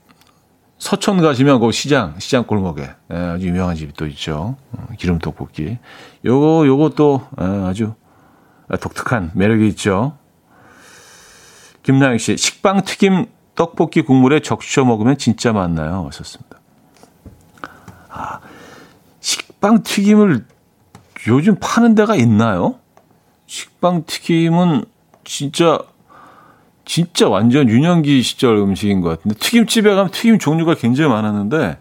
서촌 0.79 1.21
가시면 1.21 1.61
그 1.61 1.73
시장, 1.73 2.15
시장 2.19 2.45
골목에 2.45 2.91
예, 3.13 3.17
아주 3.17 3.47
유명한 3.47 3.77
집이 3.77 3.93
또 3.93 4.07
있죠. 4.07 4.57
어, 4.73 4.87
기름 4.99 5.19
떡볶이. 5.19 5.79
요거, 6.25 6.93
또 6.97 7.27
예, 7.41 7.45
아주 7.45 7.95
독특한 8.81 9.31
매력이 9.35 9.69
있죠. 9.69 10.17
김나영 11.83 12.19
씨, 12.19 12.37
식빵 12.37 12.85
튀김 12.85 13.27
떡볶이 13.55 14.03
국물에 14.03 14.41
적셔 14.41 14.85
먹으면 14.85 15.19
진짜 15.19 15.53
맛나요. 15.53 16.07
하셨습니다. 16.07 16.59
아, 18.09 18.41
식빵 19.21 19.83
튀김을 19.83 20.47
요즘 21.29 21.57
파는 21.61 21.95
데가 21.95 22.17
있나요? 22.17 22.77
식빵 23.47 24.05
튀김은 24.07 24.85
진짜 25.25 25.79
진짜 26.85 27.29
완전 27.29 27.69
유년기 27.69 28.23
시절 28.23 28.57
음식인 28.57 29.01
것 29.01 29.11
같은데 29.11 29.39
튀김집에 29.39 29.95
가면 29.95 30.11
튀김 30.11 30.39
종류가 30.39 30.75
굉장히 30.75 31.11
많았는데 31.11 31.79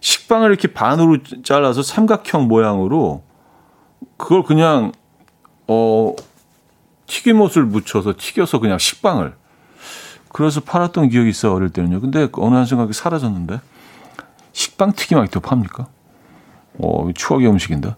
식빵을 0.00 0.50
이렇게 0.50 0.68
반으로 0.68 1.18
잘라서 1.42 1.82
삼각형 1.82 2.46
모양으로 2.48 3.22
그걸 4.16 4.42
그냥 4.42 4.92
어 5.66 6.14
튀김옷을 7.06 7.64
묻혀서 7.64 8.14
튀겨서 8.18 8.60
그냥 8.60 8.78
식빵을 8.78 9.34
그래서 10.28 10.60
팔았던 10.60 11.10
기억이 11.10 11.30
있어 11.30 11.52
어릴 11.54 11.70
때는요. 11.70 12.00
근데 12.00 12.28
어느 12.32 12.54
한 12.54 12.64
순간 12.64 12.92
사라졌는데 12.92 13.60
식빵 14.52 14.92
튀김 14.92 15.18
아직도 15.18 15.40
팝니까? 15.40 15.86
어, 16.78 17.08
추억의 17.14 17.48
음식인데. 17.48 17.94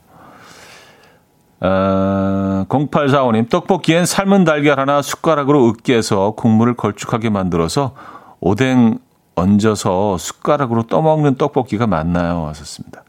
아, 1.61 2.16
0845님, 2.77 3.49
떡볶이엔 3.49 4.07
삶은 4.07 4.45
달걀 4.45 4.79
하나 4.79 5.03
숟가락으로 5.03 5.68
으깨서 5.68 6.33
국물을 6.33 6.74
걸쭉하게 6.74 7.31
만들어서 7.31 7.95
오뎅 8.41 8.99
얹어서 9.35 10.18
숟가락으로 10.18 10.85
떠먹는 10.85 11.37
떡볶이가 11.37 11.87
맞나요? 11.87 12.43
왔었습니다. 12.43 13.05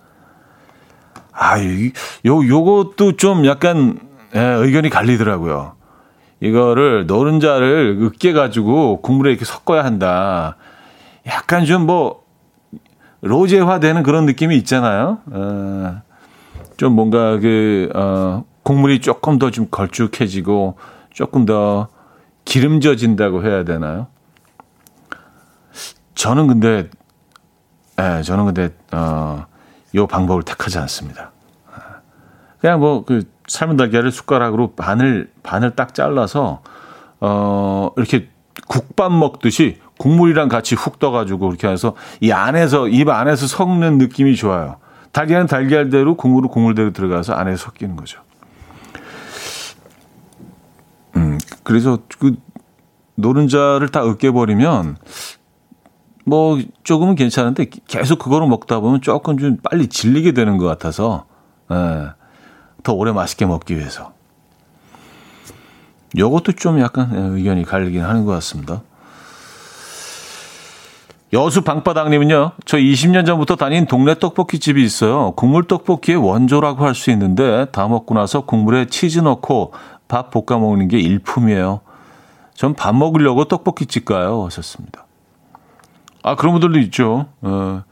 아, 1.33 1.59
요, 1.61 2.47
요것도 2.47 3.17
좀 3.17 3.45
약간, 3.45 3.99
예, 4.35 4.39
의견이 4.39 4.89
갈리더라고요. 4.89 5.73
이거를 6.39 7.05
노른자를 7.07 7.97
으깨가지고 8.01 9.01
국물에 9.01 9.31
이렇게 9.31 9.45
섞어야 9.45 9.83
한다. 9.83 10.57
약간 11.25 11.65
좀 11.65 11.85
뭐, 11.85 12.23
로제화 13.21 13.79
되는 13.79 14.03
그런 14.03 14.25
느낌이 14.25 14.55
있잖아요. 14.57 15.19
어, 15.31 16.01
좀 16.77 16.93
뭔가 16.93 17.39
그, 17.39 17.89
어, 17.95 18.43
국물이 18.67 18.99
조금 18.99 19.39
더 19.39 19.49
좀 19.49 19.67
걸쭉해지고 19.71 20.75
조금 21.09 21.45
더 21.45 21.87
기름져진다고 22.43 23.45
해야 23.45 23.63
되나요? 23.63 24.07
저는 26.15 26.47
근데, 26.47 26.89
예, 27.97 28.21
저는 28.23 28.43
근데, 28.43 28.75
어, 28.91 29.45
요 29.95 30.05
방법을 30.05 30.43
택하지 30.43 30.79
않습니다. 30.79 31.31
그냥 32.59 32.81
뭐 32.81 33.05
그 33.05 33.23
삶은 33.47 33.77
달걀을 33.77 34.11
숟가락으로 34.11 34.73
반을, 34.73 35.31
반을 35.43 35.77
딱 35.77 35.93
잘라서, 35.93 36.61
어, 37.21 37.91
이렇게 37.95 38.27
국밥 38.67 39.13
먹듯이 39.13 39.79
국물이랑 39.97 40.49
같이 40.49 40.75
훅 40.75 40.99
떠가지고 40.99 41.47
이렇게 41.51 41.69
해서 41.69 41.95
이 42.19 42.33
안에서, 42.33 42.89
입 42.89 43.07
안에서 43.07 43.47
섞는 43.47 43.97
느낌이 43.97 44.35
좋아요. 44.35 44.75
달걀은 45.13 45.47
달걀대로 45.47 46.17
국물은 46.17 46.49
국물대로 46.49 46.91
들어가서 46.91 47.31
안에 47.31 47.55
섞이는 47.55 47.95
거죠. 47.95 48.26
음, 51.17 51.37
그래서 51.63 51.99
그 52.19 52.35
노른자를 53.15 53.89
다 53.89 54.05
으깨버리면 54.05 54.97
뭐 56.25 56.59
조금은 56.83 57.15
괜찮은데 57.15 57.65
계속 57.87 58.19
그거를 58.19 58.47
먹다 58.47 58.79
보면 58.79 59.01
조금 59.01 59.37
좀 59.37 59.57
빨리 59.63 59.87
질리게 59.87 60.33
되는 60.33 60.57
것 60.57 60.65
같아서 60.65 61.25
예, 61.71 62.09
더 62.83 62.93
오래 62.93 63.11
맛있게 63.11 63.45
먹기 63.45 63.77
위해서 63.77 64.13
요것도 66.17 66.53
좀 66.53 66.79
약간 66.79 67.11
의견이 67.13 67.63
갈리긴 67.63 68.03
하는 68.03 68.25
것 68.25 68.31
같습니다. 68.33 68.81
여수 71.33 71.61
방바닥님은요, 71.61 72.51
저 72.65 72.77
20년 72.77 73.25
전부터 73.25 73.57
다닌 73.57 73.85
동네 73.85 74.15
떡볶이 74.17 74.59
집이 74.59 74.81
있어요. 74.81 75.33
국물 75.35 75.65
떡볶이의 75.65 76.17
원조라고 76.17 76.85
할 76.85 76.95
수 76.95 77.11
있는데, 77.11 77.65
다 77.73 77.85
먹고 77.89 78.13
나서 78.15 78.45
국물에 78.45 78.85
치즈 78.85 79.19
넣고 79.19 79.73
밥 80.07 80.31
볶아 80.31 80.59
먹는 80.59 80.87
게 80.87 80.99
일품이에요. 80.99 81.81
전 82.53 82.73
밥 82.73 82.95
먹으려고 82.95 83.45
떡볶이집 83.45 84.05
가요. 84.05 84.45
하셨습니다. 84.45 85.05
아, 86.23 86.35
그런 86.35 86.53
분들도 86.53 86.79
있죠. 86.79 87.27
어, 87.41 87.83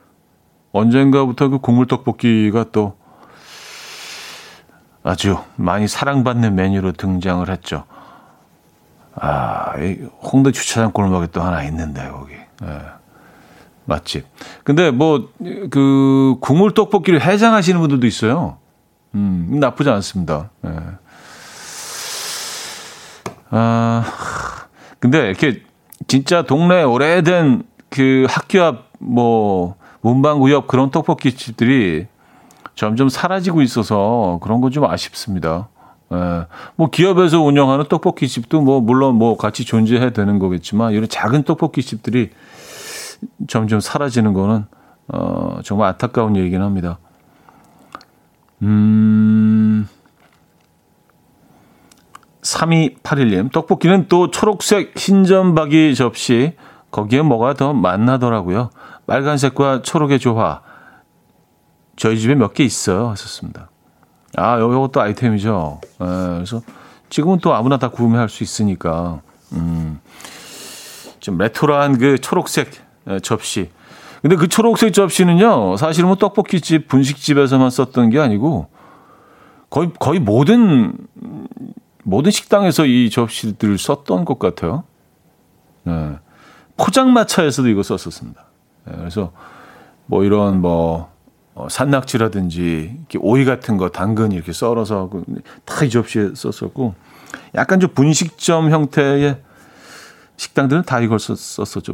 언젠가부터 0.72 1.50
그 1.50 1.60
국물 1.60 1.88
떡볶이가 1.88 2.66
또 2.72 2.98
아주 5.04 5.38
많이 5.56 5.88
사랑받는 5.88 6.56
메뉴로 6.56 6.94
등장을 6.94 7.48
했죠. 7.50 7.86
아, 9.16 9.74
홍대 10.24 10.52
주차장 10.52 10.92
골목에 10.92 11.28
또 11.28 11.42
하나 11.42 11.64
있는데, 11.64 12.10
거기. 12.10 12.34
예. 12.34 12.82
맛집. 13.86 14.26
근데 14.64 14.90
뭐, 14.92 15.30
그, 15.70 16.36
국물 16.42 16.74
떡볶이를 16.74 17.22
해장하시는 17.22 17.80
분들도 17.80 18.08
있어요. 18.08 18.58
음, 19.14 19.58
나쁘지 19.60 19.90
않습니다. 19.92 20.50
예. 20.66 20.70
아, 23.50 24.04
근데 25.00 25.28
이렇게 25.30 25.62
진짜 26.08 26.44
동네 26.44 26.84
오래된 26.84 27.64
그 27.90 28.26
학교 28.30 28.64
앞 28.64 28.86
뭐, 29.00 29.76
문방구 30.02 30.52
옆 30.52 30.68
그런 30.68 30.92
떡볶이 30.92 31.36
집들이 31.36 32.08
점점 32.76 33.10
사라지고 33.10 33.62
있어서 33.62 34.40
그런 34.42 34.62
건 34.62 34.72
좀 34.72 34.86
아쉽습니다. 34.86 35.70
예. 36.14 36.46
뭐 36.76 36.90
기업에서 36.90 37.42
운영하는 37.42 37.86
떡볶이 37.90 38.28
집도 38.28 38.62
뭐 38.62 38.80
물론 38.82 39.16
뭐 39.16 39.38
같이 39.38 39.66
존재해야 39.66 40.12
되는 40.12 40.38
거겠지만 40.40 40.92
이런 40.94 41.08
작은 41.10 41.44
떡볶이 41.44 41.82
집들이 41.82 42.30
점점 43.48 43.80
사라지는 43.80 44.34
거는 44.34 44.66
어, 45.08 45.60
정말 45.64 45.90
안타까운 45.90 46.36
얘기긴 46.36 46.62
합니다. 46.62 47.00
음, 48.62 49.88
3281님, 52.46 53.52
떡볶이는 53.52 54.06
또 54.08 54.30
초록색 54.30 54.94
흰점박이 54.98 55.96
접시, 55.96 56.54
거기에 56.92 57.22
뭐가 57.24 57.56
더 57.56 57.74
맛나더라고요. 57.74 58.70
빨간색과 59.08 59.82
초록의 59.82 60.20
조화. 60.20 60.62
저희 61.96 62.20
집에 62.20 62.36
몇 62.36 62.54
개 62.54 62.64
있어요. 62.64 63.10
하셨습니다. 63.10 63.70
아, 64.38 64.60
요것도 64.60 65.02
아이템이죠. 65.02 65.80
에, 65.84 66.06
예, 66.06 66.08
그래서 66.36 66.62
지금은 67.10 67.40
또 67.40 67.54
아무나 67.54 67.78
다 67.78 67.90
구매할 67.90 68.30
수 68.30 68.44
있으니까, 68.44 69.22
음, 69.54 70.00
좀 71.20 71.38
레토로한 71.38 71.98
그 71.98 72.20
초록색 72.20 72.72
예, 73.10 73.20
접시. 73.20 73.70
근데 74.22 74.36
그 74.36 74.48
초록색 74.48 74.94
접시는요, 74.94 75.78
사실은 75.78 76.08
뭐 76.08 76.16
떡볶이집, 76.18 76.88
분식집에서만 76.88 77.70
썼던 77.70 78.10
게 78.10 78.20
아니고, 78.20 78.68
거의, 79.70 79.92
거의 80.00 80.20
모든, 80.20 80.94
모든 82.08 82.30
식당에서 82.30 82.86
이 82.86 83.10
접시들을 83.10 83.80
썼던 83.80 84.26
것 84.26 84.38
같아요. 84.38 84.84
네. 85.84 86.18
포장마차에서도 86.78 87.68
이거 87.68 87.82
썼었습니다. 87.82 88.46
네, 88.86 88.94
그래서 88.96 89.32
뭐 90.06 90.24
이런 90.24 90.62
뭐, 90.62 91.12
어, 91.56 91.68
산낙지라든지, 91.68 92.96
이렇게 93.00 93.18
오이 93.20 93.44
같은 93.44 93.78
거, 93.78 93.90
당근 93.90 94.32
이렇게 94.32 94.54
썰어서 94.54 95.10
다이 95.66 95.90
접시에 95.90 96.32
썼었고, 96.36 96.94
약간 97.56 97.80
좀 97.80 97.90
분식점 97.92 98.70
형태의 98.70 99.42
식당들은 100.38 100.84
다 100.84 101.00
이걸 101.00 101.18
썼, 101.18 101.38
썼었죠. 101.38 101.94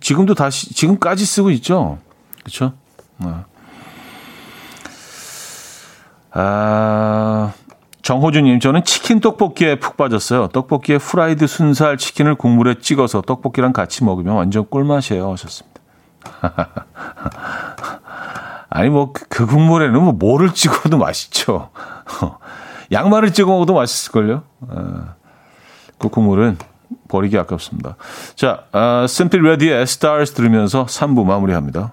지금도 0.00 0.34
다시 0.34 0.74
지금까지 0.74 1.24
쓰고 1.24 1.50
있죠. 1.52 1.98
그렇죠? 2.40 2.74
아, 6.32 7.54
정호주님, 8.06 8.60
저는 8.60 8.84
치킨 8.84 9.18
떡볶이에 9.18 9.80
푹 9.80 9.96
빠졌어요. 9.96 10.46
떡볶이에 10.52 10.98
프라이드 10.98 11.48
순살 11.48 11.96
치킨을 11.96 12.36
국물에 12.36 12.76
찍어서 12.78 13.20
떡볶이랑 13.20 13.72
같이 13.72 14.04
먹으면 14.04 14.36
완전 14.36 14.64
꿀맛이에요. 14.70 15.32
하셨습니다. 15.32 15.80
아니, 18.70 18.90
뭐, 18.90 19.12
그, 19.12 19.24
그 19.28 19.46
국물에는 19.46 20.00
뭐, 20.00 20.12
뭐를 20.12 20.54
찍어도 20.54 20.98
맛있죠. 20.98 21.70
양말을 22.92 23.32
찍어 23.32 23.50
먹어도 23.50 23.74
맛있을걸요. 23.74 24.44
아, 24.68 25.14
그 25.98 26.08
국물은 26.08 26.58
버리기 27.08 27.36
아깝습니다. 27.36 27.96
자, 28.36 28.66
아, 28.70 29.04
Simply 29.08 29.44
Red의 29.44 29.82
Stars 29.82 30.34
들으면서 30.34 30.86
3부 30.86 31.24
마무리합니다. 31.24 31.92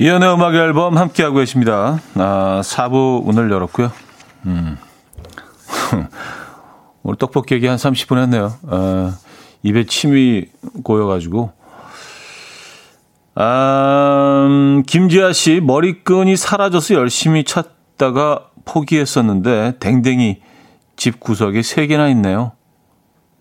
이현우의 0.00 0.32
음악 0.32 0.54
앨범 0.54 0.96
함께하고 0.96 1.36
계십니다 1.36 2.00
아, 2.14 2.62
4부 2.64 3.22
문을 3.22 3.50
열었고요 3.50 3.92
음. 4.46 4.78
오늘 7.04 7.18
떡볶이 7.18 7.54
얘기 7.54 7.66
한 7.66 7.76
30분 7.76 8.16
했네요 8.22 8.54
아, 8.66 9.14
입에 9.62 9.84
침이 9.84 10.46
고여가지고 10.82 11.52
아, 13.34 14.46
음, 14.48 14.82
김지아 14.86 15.32
씨, 15.32 15.60
머리끈이 15.60 16.36
사라져서 16.36 16.94
열심히 16.94 17.44
찾다가 17.44 18.50
포기했었는데, 18.66 19.78
댕댕이 19.78 20.42
집 20.96 21.20
구석에 21.20 21.60
3개나 21.60 22.10
있네요. 22.10 22.52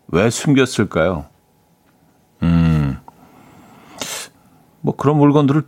왜 0.08 0.30
숨겼을까요? 0.30 1.26
음, 2.44 2.98
뭐 4.80 4.96
그런 4.96 5.18
물건들을 5.18 5.64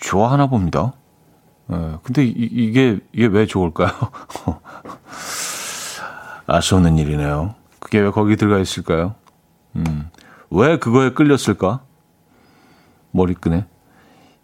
좋아하나 0.00 0.46
봅니다. 0.46 0.92
예, 1.70 1.96
근데 2.02 2.24
이, 2.24 2.32
이게, 2.34 2.98
이게 3.12 3.26
왜 3.26 3.46
좋을까요? 3.46 3.90
알수 6.46 6.76
없는 6.76 6.96
일이네요. 6.98 7.54
그게 7.78 8.00
왜 8.00 8.10
거기 8.10 8.36
들어가 8.36 8.58
있을까요? 8.58 9.14
음, 9.76 10.10
왜 10.50 10.78
그거에 10.78 11.10
끌렸을까? 11.10 11.80
머리끈에. 13.10 13.66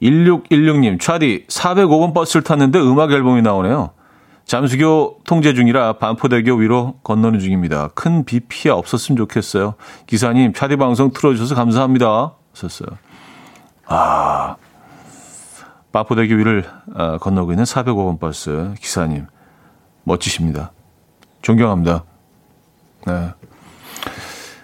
1616님, 0.02 1.00
차디, 1.00 1.46
405번 1.48 2.12
버스를 2.12 2.42
탔는데 2.42 2.78
음악 2.80 3.12
앨범이 3.12 3.40
나오네요. 3.42 3.90
잠수교 4.44 5.20
통제 5.24 5.54
중이라 5.54 5.94
반포대교 5.94 6.56
위로 6.56 6.96
건너는 7.02 7.40
중입니다. 7.40 7.88
큰 7.94 8.24
비 8.26 8.40
피해 8.40 8.70
없었으면 8.70 9.16
좋겠어요. 9.16 9.74
기사님, 10.06 10.52
차디 10.52 10.76
방송 10.76 11.10
틀어주셔서 11.12 11.54
감사합니다. 11.54 12.34
썼어요. 12.52 12.88
아, 13.86 14.56
반포대교 15.94 16.34
위를 16.34 16.64
아, 16.96 17.18
건너고 17.18 17.52
있는 17.52 17.62
405번 17.62 18.18
버스 18.18 18.74
기사님. 18.80 19.26
멋지십니다. 20.02 20.72
존경합니다. 21.40 22.04
네. 23.06 23.30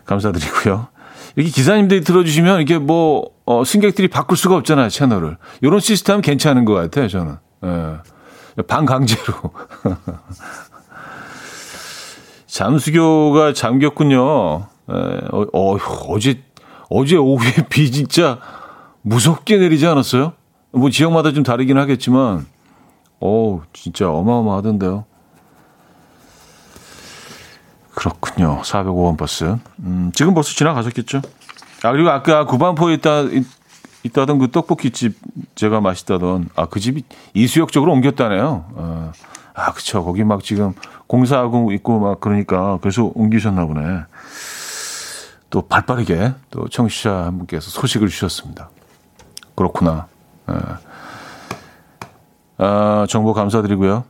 감사드리고요. 0.07 0.89
이렇게 1.37 1.53
기사님들이 1.53 2.01
들어주시면 2.01 2.62
이게 2.62 2.78
뭐, 2.78 3.31
어, 3.47 3.62
승객들이 3.62 4.09
바꿀 4.09 4.37
수가 4.37 4.57
없잖아요, 4.57 4.89
채널을. 4.89 5.37
이런 5.61 5.78
시스템 5.78 6.20
괜찮은 6.20 6.64
것 6.64 6.74
같아요, 6.74 7.07
저는. 7.07 7.37
예. 7.64 8.62
반강제로. 8.62 9.35
잠수교가 12.47 13.53
잠겼군요. 13.53 14.66
에, 14.91 14.93
어, 15.31 15.47
어, 15.53 15.76
어제, 16.09 16.43
어제 16.89 17.14
오후에 17.16 17.68
비 17.70 17.93
진짜 17.93 18.41
무섭게 19.03 19.59
내리지 19.59 19.87
않았어요? 19.87 20.33
뭐 20.73 20.91
지역마다 20.91 21.33
좀 21.33 21.43
다르긴 21.43 21.79
하겠지만, 21.79 22.47
어 23.21 23.62
진짜 23.73 24.11
어마어마하던데요. 24.11 25.05
그렇군요. 27.95 28.62
405번 28.62 29.16
버스. 29.18 29.57
음, 29.81 30.11
지금 30.14 30.33
벌써 30.35 30.55
지나가셨겠죠? 30.55 31.21
아, 31.83 31.93
그리고 31.93 32.11
아까 32.11 32.45
구반포에 32.47 32.95
있다, 32.95 33.23
있 34.03 34.12
다던 34.12 34.39
그 34.39 34.51
떡볶이집 34.51 35.18
제가 35.55 35.81
맛있다던 35.81 36.49
아 36.57 36.66
그 36.66 36.81
집이 36.81 37.03
이수역 37.35 37.73
쪽으로 37.73 37.93
옮겼다네요. 37.93 38.64
어. 38.73 39.12
아 39.53 39.73
그쵸 39.73 40.03
거기 40.05 40.25
막 40.25 40.43
지금 40.43 40.73
공사하고 41.07 41.73
있고 41.73 41.99
막 42.01 42.21
그러니까 42.21 42.79
그래서 42.81 43.11
옮기셨나 43.14 43.66
보네. 43.66 43.81
또 45.51 45.61
발 45.62 45.85
빠르게 45.85 46.33
또 46.51 46.68
청취자 46.68 47.25
한 47.27 47.37
분께서 47.39 47.68
소식을 47.71 48.09
주셨습니다. 48.09 48.71
그렇구나. 49.57 50.07
예. 50.51 50.91
아, 52.59 53.07
정보 53.09 53.33
감사드리고요. 53.33 54.05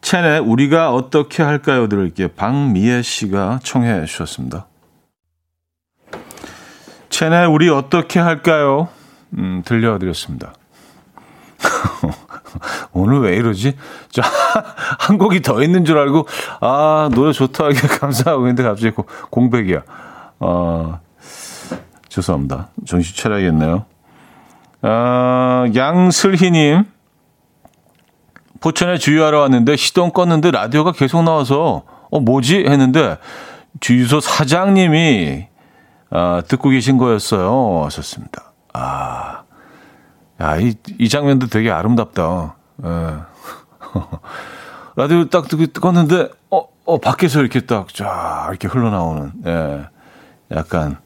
채널 0.00 0.40
우리가 0.40 0.94
어떻게 0.94 1.42
할까요? 1.42 1.88
들을게요. 1.88 2.28
박미애 2.28 3.02
씨가 3.02 3.60
청해 3.62 4.06
주셨습니다. 4.06 4.66
채널 7.10 7.46
우리 7.48 7.68
어떻게 7.68 8.20
할까요? 8.20 8.88
음, 9.36 9.62
들려드렸습니다. 9.66 10.54
오늘 12.92 13.20
왜 13.20 13.36
이러지? 13.36 13.76
자, 14.10 14.22
한 14.98 15.18
곡이 15.18 15.42
더 15.42 15.62
있는 15.62 15.84
줄 15.84 15.98
알고, 15.98 16.26
아, 16.60 17.10
노래 17.12 17.32
좋다. 17.32 17.64
감사하고 18.00 18.42
있는데 18.44 18.62
갑자기 18.62 18.94
공백이야. 19.30 19.82
어, 20.40 21.00
죄송합니다. 22.08 22.68
정신 22.86 23.16
차려야겠네요. 23.16 23.84
아, 24.82 25.66
양슬희님. 25.74 26.84
포천에 28.60 28.98
주유하러 28.98 29.40
왔는데 29.40 29.76
시동 29.76 30.12
껐는데 30.12 30.50
라디오가 30.50 30.92
계속 30.92 31.22
나와서, 31.22 31.84
어, 32.10 32.20
뭐지? 32.20 32.64
했는데, 32.68 33.18
주유소 33.80 34.20
사장님이 34.20 35.46
아, 36.10 36.42
듣고 36.48 36.70
계신 36.70 36.96
거였어요. 36.96 37.84
하셨습니다. 37.84 38.52
아, 38.72 39.42
야, 40.40 40.56
이, 40.56 40.74
이 40.98 41.08
장면도 41.08 41.48
되게 41.48 41.70
아름답다. 41.70 42.56
예. 42.84 42.88
라디오 44.96 45.28
딱 45.28 45.46
껐는데, 45.46 46.32
어, 46.50 46.62
어, 46.84 46.98
밖에서 46.98 47.40
이렇게 47.40 47.60
딱, 47.60 47.92
쫙, 47.92 48.46
이렇게 48.48 48.68
흘러나오는, 48.68 49.32
예. 49.46 49.86
약간, 50.56 50.98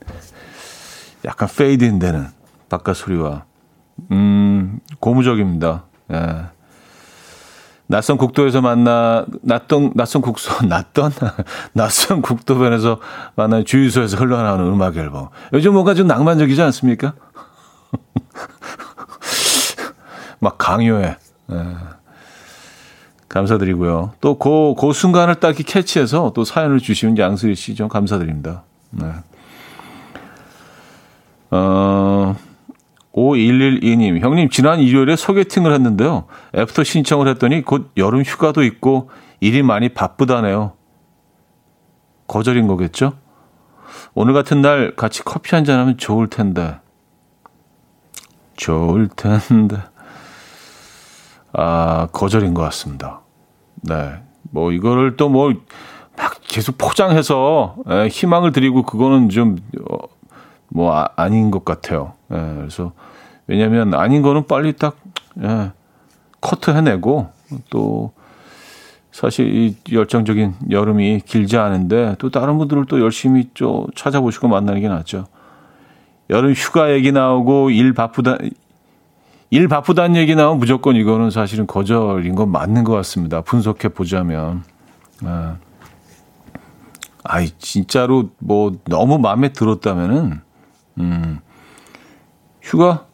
약간 1.25 1.49
페이드인 1.49 1.99
되는 1.99 2.27
바깥 2.69 2.97
소리와, 2.97 3.45
음, 4.11 4.81
고무적입니다. 5.01 5.85
예. 6.13 6.45
낯선 7.87 8.17
국도에서 8.17 8.63
만나 8.63 9.27
낯선 9.43 9.93
낯선 9.95 10.23
국소 10.23 10.63
낯던 10.67 11.13
낯선 11.75 12.23
국도변에서 12.23 12.99
만난 13.37 13.65
주유소에서 13.65 14.17
흘러나오는 14.17 14.65
음악 14.67 14.97
앨범. 14.97 15.29
요즘 15.53 15.75
뭔가 15.75 15.95
좀 15.95 16.07
낭만적이지 16.07 16.61
않습니까? 16.63 17.13
막 20.41 20.57
강요해. 20.59 21.17
네. 21.49 21.77
감사드리고요. 23.29 24.13
또 24.21 24.39
그 24.39 24.75
그 24.79 24.93
순간을 24.93 25.37
딱 25.37 25.55
캐치해서 25.57 26.33
또 26.35 26.45
사연을 26.45 26.81
주시는 26.81 27.17
양수리 27.19 27.55
씨 27.55 27.75
좀 27.75 27.89
감사드립니다. 27.89 28.63
네. 28.91 29.07
어. 31.53 32.35
5112님, 33.15 34.21
형님, 34.21 34.49
지난 34.49 34.81
일요일에 34.81 35.17
소개팅을 35.17 35.73
했는데요. 35.75 36.25
애프터 36.57 36.83
신청을 36.83 37.29
했더니 37.29 37.63
곧 37.63 37.91
여름 37.99 38.23
휴가도 38.23 38.63
있고 38.65 39.11
일이 39.41 39.63
많이 39.63 39.91
바쁘다네요. 39.91 40.73
거절인 42.27 42.67
거겠죠? 42.69 43.13
오늘 44.15 44.33
같은 44.33 44.63
날 44.63 44.97
같이 44.97 45.23
커피 45.23 45.55
한잔 45.55 45.79
하면 45.81 45.99
좋을 45.99 46.29
텐데. 46.29 46.79
좋을 48.57 49.09
텐데. 49.09 49.77
아, 51.53 52.09
거절인 52.13 52.55
것 52.55 52.63
같습니다. 52.63 53.21
네. 53.83 54.15
뭐, 54.51 54.73
이거를 54.73 55.17
또 55.19 55.29
뭐, 55.29 55.53
막 56.17 56.35
계속 56.47 56.79
포장해서 56.79 57.77
에, 57.89 58.09
희망을 58.09 58.53
드리고 58.53 58.85
그거는 58.85 59.29
좀, 59.29 59.59
어, 59.91 60.12
뭐, 60.75 60.97
아, 60.97 61.09
아닌 61.17 61.51
것 61.51 61.65
같아요. 61.65 62.15
예, 62.33 62.37
그래서 62.37 62.93
왜냐하면 63.47 63.95
아닌 63.95 64.23
거는 64.23 64.47
빨리 64.47 64.73
딱 64.73 64.97
예, 65.43 65.73
커트 66.41 66.71
해내고 66.71 67.29
또 67.71 68.13
사실 69.11 69.55
이 69.55 69.77
열정적인 69.93 70.55
여름이 70.71 71.21
길지 71.27 71.59
않은데 71.59 72.17
또 72.19 72.31
다른 72.31 72.57
분들을 72.57 72.87
또 72.87 73.01
열심히 73.01 73.51
좀 73.53 73.87
찾아보시고 73.95 74.49
만나는 74.49 74.81
게 74.81 74.89
낫죠. 74.89 75.27
여름 76.31 76.53
휴가 76.53 76.91
얘기 76.93 77.13
나오고 77.13 77.71
일 77.71 77.93
바쁘다 77.93 78.39
일 79.51 79.69
바쁘다는 79.69 80.17
얘기 80.17 80.35
나오면 80.35 80.61
무조건 80.61 80.97
이거는 80.97 81.29
사실은 81.29 81.67
거절인 81.67 82.35
건 82.35 82.51
맞는 82.51 82.85
것 82.85 82.95
같습니다. 82.95 83.43
분석해 83.43 83.91
보자면. 83.91 84.65
아, 85.25 85.57
아이 87.23 87.51
진짜로 87.59 88.31
뭐 88.39 88.73
너무 88.87 89.19
마음에 89.19 89.51
들었다면은 89.51 90.41
음 90.99 91.41
휴가 92.61 93.07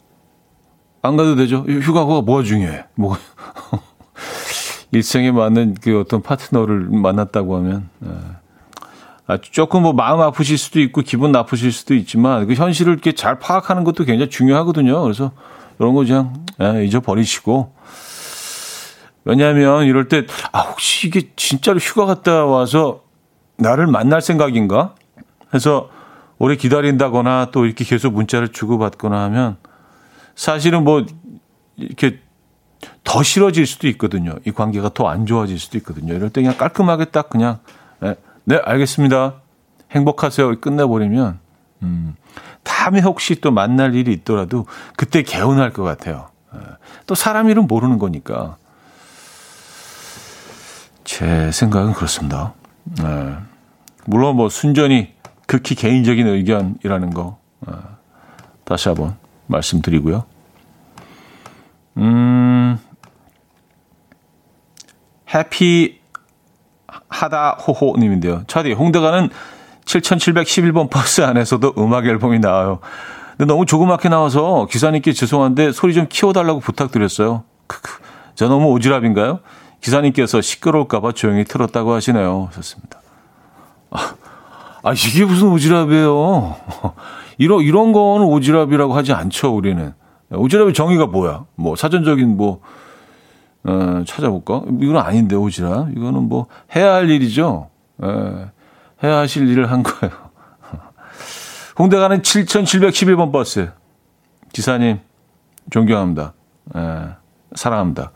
안 1.03 1.17
가도 1.17 1.37
되죠. 1.37 1.59
휴가가 1.69 2.21
뭐가 2.21 2.43
중요해? 2.43 2.85
뭐 2.95 3.17
일생에 4.91 5.31
맞는 5.31 5.77
그 5.81 6.01
어떤 6.01 6.23
파트너를 6.23 6.89
만났다고 6.91 7.57
하면 7.57 7.89
예. 8.05 8.09
아, 9.27 9.37
조금 9.41 9.83
뭐 9.83 9.93
마음 9.93 10.21
아프실 10.21 10.57
수도 10.57 10.81
있고 10.81 11.03
기분 11.03 11.33
나쁘실 11.33 11.71
수도 11.71 11.95
있지만 11.95 12.47
그 12.47 12.55
현실을 12.55 12.95
이렇게 12.95 13.13
잘 13.13 13.39
파악하는 13.39 13.85
것도 13.85 14.05
굉장히 14.05 14.31
중요하거든요. 14.31 15.03
그래서 15.03 15.33
이런 15.79 15.95
거 15.95 16.01
그냥 16.05 16.45
예, 16.61 16.85
잊어버리시고 16.85 17.75
왜냐하면 19.25 19.85
이럴 19.85 20.09
때 20.09 20.25
아 20.53 20.61
혹시 20.63 21.07
이게 21.09 21.31
진짜로 21.37 21.79
휴가 21.79 22.07
갔다 22.07 22.47
와서 22.47 23.03
나를 23.59 23.87
만날 23.87 24.23
생각인가 24.23 24.95
해서 25.55 25.91
오래 26.39 26.57
기다린다거나 26.57 27.49
또 27.53 27.67
이렇게 27.67 27.85
계속 27.85 28.15
문자를 28.15 28.49
주고받거나 28.49 29.23
하면 29.25 29.57
사실은 30.35 30.85
뭐 30.85 31.05
이렇게 31.77 32.21
더 33.03 33.23
싫어질 33.23 33.67
수도 33.67 33.89
있거든요. 33.89 34.37
이 34.45 34.53
관계가 34.53 34.91
더 34.95 35.09
안 35.09 35.27
좋아질 35.27 35.59
수도 35.59 35.79
있거든요. 35.79 36.15
이럴 36.15 36.31
때 36.31 36.41
그냥 36.43 36.57
깔끔하게 36.57 37.07
딱 37.07 37.29
그냥 37.29 37.59
네, 38.01 38.15
네 38.45 38.61
알겠습니다. 38.65 39.35
행복하세요. 39.91 40.61
끝내버리면 40.61 41.41
음, 41.83 42.15
다음에 42.63 43.01
혹시 43.01 43.41
또 43.41 43.51
만날 43.51 43.95
일이 43.95 44.13
있더라도 44.13 44.67
그때 44.97 45.23
개운할 45.23 45.73
것 45.73 45.83
같아요. 45.83 46.29
네. 46.53 46.61
또 47.07 47.15
사람 47.15 47.49
일은 47.49 47.67
모르는 47.67 47.99
거니까 47.99 48.57
제 51.05 51.51
생각은 51.51 51.95
그렇습니다. 51.95 52.53
네. 52.85 53.35
물론 54.05 54.37
뭐 54.37 54.49
순전히 54.49 55.15
극히 55.49 55.75
개인적인 55.75 56.27
의견이라는 56.27 57.11
거 57.15 57.39
어, 57.67 57.73
다시 58.65 58.89
한번 58.91 59.17
말씀드리고요. 59.47 60.25
음, 61.97 62.79
해피 65.35 66.01
하다 67.09 67.53
호호님인데요. 67.53 68.45
차디 68.47 68.75
홍대 68.75 69.01
가는 69.01 69.31
7711번 69.87 70.91
버스 70.91 71.23
안에서도 71.23 71.75
음악 71.79 72.07
앨범이 72.07 72.41
나와요. 72.41 72.81
근데 73.39 73.51
너무 73.51 73.65
조그맣게 73.65 74.11
나와서 74.11 74.67
기사님께 74.71 75.15
죄송한데 75.15 75.73
소리 75.73 75.95
좀 75.95 76.07
키워달라고 76.11 76.61
부탁드렸어요. 76.61 77.45
크크. 77.67 78.03
저 78.35 78.49
너무 78.49 78.67
오지랖인가요? 78.79 79.41
기사님께서 79.81 80.43
시끄러울까봐 80.43 81.13
조용히 81.13 81.45
틀었다고 81.45 81.95
하시네요. 81.95 82.51
좋습니다. 82.53 83.01
아, 83.91 84.15
아, 84.83 84.93
이게 84.93 85.25
무슨 85.25 85.49
오지랖이에요. 85.49 86.55
이런, 87.39 87.61
이런 87.63 87.93
거는 87.93 88.27
오지랖이라고 88.27 88.93
하지 88.93 89.13
않죠, 89.13 89.55
우리는. 89.55 89.93
오지랖의 90.31 90.75
정의가 90.75 91.07
뭐야? 91.07 91.45
뭐, 91.57 91.77
사전적인 91.77 92.37
뭐, 92.37 92.61
어, 93.65 94.03
찾아볼까? 94.07 94.63
이건 94.81 94.99
아닌데, 94.99 95.37
오지랖. 95.37 95.97
이거는 95.97 96.29
뭐, 96.29 96.47
해야 96.75 96.95
할 96.95 97.11
일이죠. 97.11 97.71
에, 98.03 98.07
예, 98.07 98.51
해야 99.03 99.19
하실 99.19 99.49
일을 99.49 99.71
한 99.71 99.83
거예요. 99.83 100.15
홍대 101.79 101.97
가는 101.97 102.23
7711번 102.23 103.33
버스. 103.33 103.71
기사님, 104.53 105.01
존경합니다. 105.71 106.35
에, 106.77 106.81
예, 106.81 107.09
사랑합니다. 107.55 108.13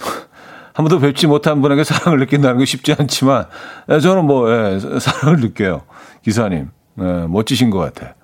한 0.74 0.84
번도 0.84 0.98
뵙지 0.98 1.26
못한 1.26 1.62
분에게 1.62 1.84
사랑을 1.84 2.18
느낀다는 2.18 2.58
게 2.58 2.64
쉽지 2.64 2.94
않지만, 2.98 3.46
에, 3.90 3.94
예, 3.94 4.00
저는 4.00 4.26
뭐, 4.26 4.50
에, 4.50 4.78
사랑을 5.00 5.40
느껴요. 5.40 5.82
기사님. 6.24 6.70
에, 6.98 7.26
멋지신 7.28 7.70
것 7.70 7.78
같아. 7.78 8.14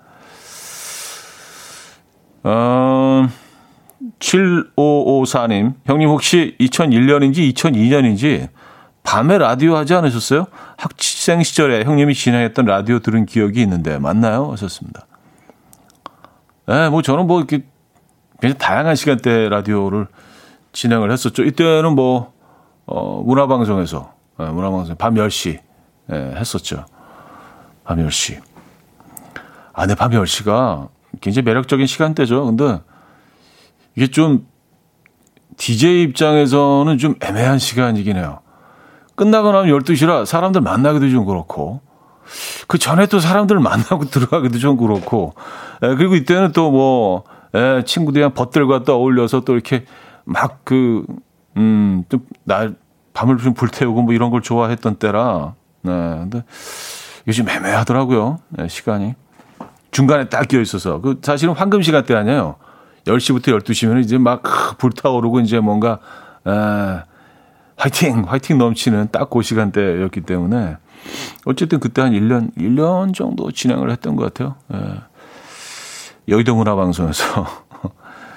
어, 2.43 3.29
7554님, 4.19 5.75
형님 5.85 6.09
혹시 6.09 6.57
2001년인지 6.59 7.55
2002년인지 7.55 8.49
밤에 9.03 9.39
라디오 9.39 9.77
하지 9.77 9.95
않으셨어요? 9.95 10.47
학생 10.77 11.43
시절에 11.43 11.85
형님이 11.85 12.15
진행했던 12.15 12.65
라디오 12.65 12.99
들은 12.99 13.27
기억이 13.27 13.61
있는데 13.63 13.99
맞나요? 13.99 14.51
하셨습니다. 14.53 15.07
네, 16.67 16.89
뭐 16.89 17.03
저는 17.03 17.27
뭐 17.27 17.39
이렇게 17.39 17.65
굉장히 18.41 18.59
다양한 18.59 18.95
시간대 18.95 19.49
라디오를 19.49 20.07
진행을 20.73 21.11
했었죠. 21.11 21.43
이때는 21.43 21.95
뭐, 21.95 22.33
어, 22.87 23.23
문화방송에서, 23.23 24.15
네, 24.39 24.47
문화방송 24.47 24.97
밤 24.97 25.15
10시, 25.15 25.59
네, 26.07 26.35
했었죠. 26.37 26.87
밤 27.85 27.99
10시. 27.99 28.41
아, 29.73 29.87
네, 29.87 29.95
밤 29.95 30.11
10시가 30.11 30.89
굉장히 31.21 31.45
매력적인 31.45 31.87
시간대죠. 31.87 32.47
근데 32.47 32.81
이게 33.97 34.07
좀 34.09 34.47
DJ 35.57 36.03
입장에서는 36.05 36.99
좀 36.99 37.15
애매한 37.21 37.59
시간이긴 37.59 38.17
해요. 38.17 38.41
끝나고 39.15 39.53
나면 39.53 39.79
12시라 39.79 40.25
사람들 40.25 40.61
만나기도 40.63 41.11
좀 41.11 41.27
그렇고, 41.27 41.81
그 42.67 42.79
전에 42.79 43.07
또 43.07 43.21
사람들 43.21 43.59
만나고 43.59 44.07
들어가기도 44.11 44.59
좀 44.59 44.77
그렇고, 44.77 45.35
에, 45.83 45.95
그리고 45.97 46.15
이때는 46.15 46.53
또 46.53 46.71
뭐, 46.71 47.25
에, 47.55 47.83
친구들이랑 47.85 48.33
벗들과 48.33 48.85
또 48.85 48.95
어울려서 48.95 49.41
또 49.41 49.53
이렇게 49.53 49.85
막 50.25 50.61
그, 50.65 51.05
음, 51.57 52.05
좀 52.09 52.21
날, 52.45 52.77
밤을 53.13 53.39
좀 53.39 53.53
불태우고 53.53 54.03
뭐 54.03 54.15
이런 54.15 54.31
걸 54.31 54.41
좋아했던 54.41 54.97
때라, 54.97 55.55
네, 55.83 55.93
근데 55.93 56.45
요즘 57.31 57.49
애매하더라고요, 57.49 58.41
네, 58.49 58.67
시간이. 58.67 59.15
중간에 59.93 60.29
딱 60.29 60.49
끼어 60.49 60.61
있어서. 60.61 61.01
그 61.01 61.21
사실은 61.23 61.55
황금 61.55 61.81
시간대 61.81 62.13
아니에요. 62.17 62.57
10시부터 63.05 63.57
12시면 63.63 64.03
이제 64.03 64.19
막 64.19 64.43
불타오르고 64.79 65.39
이제 65.39 65.61
뭔가, 65.61 66.01
에, 66.45 66.51
화이팅! 67.77 68.25
화이팅 68.27 68.59
넘치는 68.59 69.11
딱 69.13 69.31
그 69.31 69.43
시간대였기 69.43 70.23
때문에 70.23 70.77
어쨌든 71.45 71.79
그때 71.79 72.03
한 72.03 72.11
1년, 72.11 72.53
1년 72.57 73.15
정도 73.15 73.53
진행을 73.53 73.93
했던 73.93 74.17
것 74.17 74.25
같아요. 74.25 74.57
예. 74.75 75.01
여의도 76.27 76.57
문화방송에서. 76.57 77.47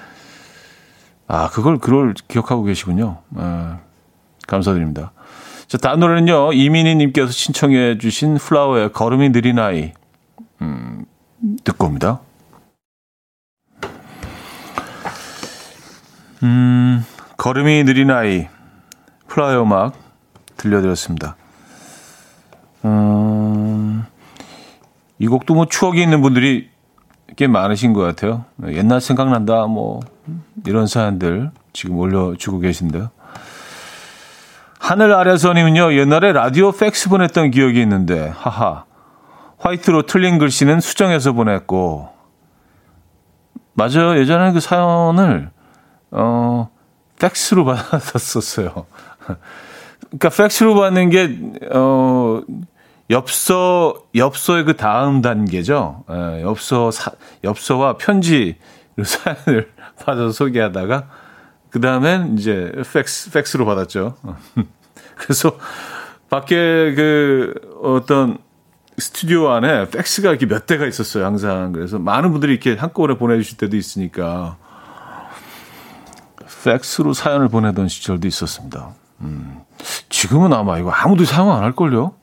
아, 1.26 1.50
그걸, 1.50 1.78
그걸 1.78 2.14
기억하고 2.28 2.62
계시군요. 2.62 3.22
예. 3.40 3.70
감사드립니다. 4.46 5.10
자, 5.66 5.78
다음 5.78 6.00
노래는요, 6.00 6.52
이민희 6.52 6.94
님께서 6.96 7.32
신청해 7.32 7.98
주신 7.98 8.36
플라워의 8.36 8.92
걸음이 8.92 9.32
느린 9.32 9.58
아이. 9.58 9.92
음, 10.60 11.04
듣고 11.64 11.86
옵니다. 11.86 12.20
음, 16.42 17.04
걸음이 17.36 17.84
느린 17.84 18.10
아이. 18.10 18.48
플라이 19.26 19.56
음악 19.56 19.94
들려드렸습니다. 20.56 21.36
음, 22.84 24.04
이 25.18 25.26
곡도 25.26 25.54
뭐 25.54 25.66
추억이 25.66 26.02
있는 26.02 26.20
분들이 26.20 26.68
꽤 27.36 27.46
많으신 27.46 27.94
것 27.94 28.02
같아요. 28.02 28.44
옛날 28.68 29.00
생각난다, 29.00 29.66
뭐, 29.66 30.00
이런 30.66 30.86
사연들 30.86 31.50
지금 31.72 31.96
올려주고 31.96 32.60
계신데요. 32.60 33.10
하늘 34.84 35.14
아래서님은요, 35.14 35.94
옛날에 35.94 36.34
라디오 36.34 36.70
팩스 36.70 37.08
보냈던 37.08 37.52
기억이 37.52 37.80
있는데, 37.80 38.28
하하. 38.36 38.84
화이트로 39.56 40.02
틀린 40.02 40.36
글씨는 40.36 40.80
수정해서 40.80 41.32
보냈고, 41.32 42.10
맞아요. 43.72 44.18
예전에 44.18 44.52
그 44.52 44.60
사연을, 44.60 45.48
어, 46.10 46.68
팩스로 47.18 47.64
받았었어요. 47.64 48.84
그러니까 50.10 50.28
팩스로 50.28 50.74
받는 50.74 51.08
게, 51.08 51.38
어, 51.72 52.42
엽서, 53.08 53.94
엽서의 54.14 54.64
그 54.64 54.76
다음 54.76 55.22
단계죠. 55.22 56.04
예, 56.10 56.42
엽서, 56.42 56.90
사, 56.90 57.12
엽서와 57.42 57.96
편지 57.96 58.58
사연을 59.02 59.72
받아서 60.04 60.32
소개하다가, 60.32 61.08
그 61.74 61.80
다음엔 61.80 62.38
이제 62.38 62.70
팩스, 62.92 63.32
팩스로 63.32 63.66
받았죠. 63.66 64.14
그래서 65.18 65.58
밖에 66.30 66.94
그 66.94 67.52
어떤 67.82 68.38
스튜디오 68.96 69.48
안에 69.48 69.90
팩스가 69.90 70.30
이렇게 70.30 70.46
몇 70.46 70.66
대가 70.66 70.86
있었어요, 70.86 71.24
항상. 71.24 71.72
그래서 71.72 71.98
많은 71.98 72.30
분들이 72.30 72.52
이렇게 72.52 72.76
한꺼번에 72.76 73.18
보내주실 73.18 73.56
때도 73.56 73.76
있으니까. 73.76 74.56
팩스로 76.62 77.12
사연을 77.12 77.48
보내던 77.48 77.88
시절도 77.88 78.28
있었습니다. 78.28 78.90
음, 79.22 79.58
지금은 80.10 80.52
아마 80.52 80.78
이거 80.78 80.92
아무도 80.92 81.24
사용 81.24 81.52
안 81.52 81.64
할걸요? 81.64 82.14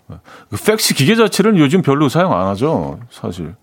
그 0.49 0.63
팩스 0.65 0.93
기계 0.93 1.17
자체는 1.17 1.57
요즘 1.57 1.81
별로 1.81 2.07
사용 2.07 2.31
안 2.31 2.47
하죠, 2.47 3.01
사실. 3.11 3.53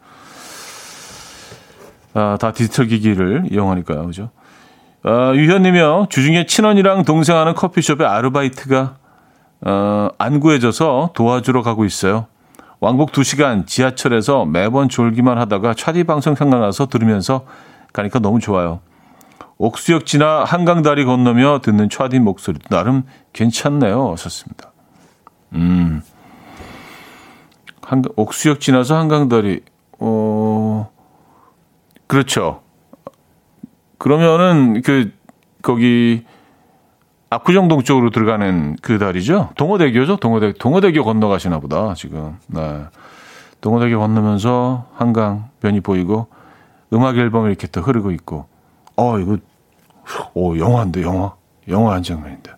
아, 2.13 2.37
다 2.39 2.53
디지털 2.53 2.89
기기를 2.89 3.45
이용하니까요, 3.51 4.05
그죠? 4.05 4.31
아, 5.11 5.33
유현님이요. 5.35 6.09
주중에 6.11 6.45
친언니랑 6.45 7.07
동생 7.07 7.39
하는 7.39 7.55
커피숍에 7.55 8.05
아르바이트가 8.05 8.97
어, 9.63 10.09
안 10.19 10.39
구해져서 10.39 11.13
도와주러 11.15 11.63
가고 11.63 11.87
있어요. 11.87 12.27
왕복 12.79 13.13
2시간 13.13 13.67
지하철에서 13.67 14.45
매번 14.45 14.91
졸기만 14.91 15.39
하다가 15.39 15.73
차디 15.73 16.05
방송 16.05 16.35
생각나서 16.35 16.89
들으면서 16.89 17.47
가니까 17.95 18.19
너무 18.19 18.39
좋아요. 18.39 18.81
옥수역 19.57 20.05
지나 20.05 20.45
한강다리 20.45 21.07
건너며 21.07 21.61
듣는 21.63 21.89
차디 21.89 22.19
목소리도 22.19 22.69
나름 22.69 23.05
괜찮네요. 23.33 24.11
하셨습니다. 24.13 24.73
음. 25.55 26.03
한, 27.81 28.03
옥수역 28.15 28.61
지나서 28.61 28.95
한강다리, 28.95 29.63
어, 30.01 30.91
그렇죠. 32.07 32.61
그러면은, 33.99 34.83
그, 34.83 35.13
거기, 35.63 36.25
압구정동 37.31 37.83
쪽으로 37.83 38.11
들어가는 38.11 38.77
그 38.81 38.99
다리죠? 38.99 39.51
동호대교죠? 39.57 40.17
동호대, 40.17 40.55
동호대교 40.55 41.05
건너가시나 41.05 41.59
보다, 41.59 41.93
지금. 41.95 42.39
네. 42.47 42.85
동호대교 43.61 43.99
건너면서 43.99 44.87
한강변이 44.95 45.81
보이고, 45.81 46.29
음악 46.93 47.19
앨범이 47.19 47.49
이렇게 47.49 47.67
또 47.67 47.83
흐르고 47.83 48.13
있고, 48.13 48.47
어, 48.97 49.19
이거 49.19 49.37
오, 50.35 50.57
영화인데, 50.57 51.03
영화. 51.03 51.35
영화 51.69 51.95
한 51.95 52.03
장면인데. 52.03 52.51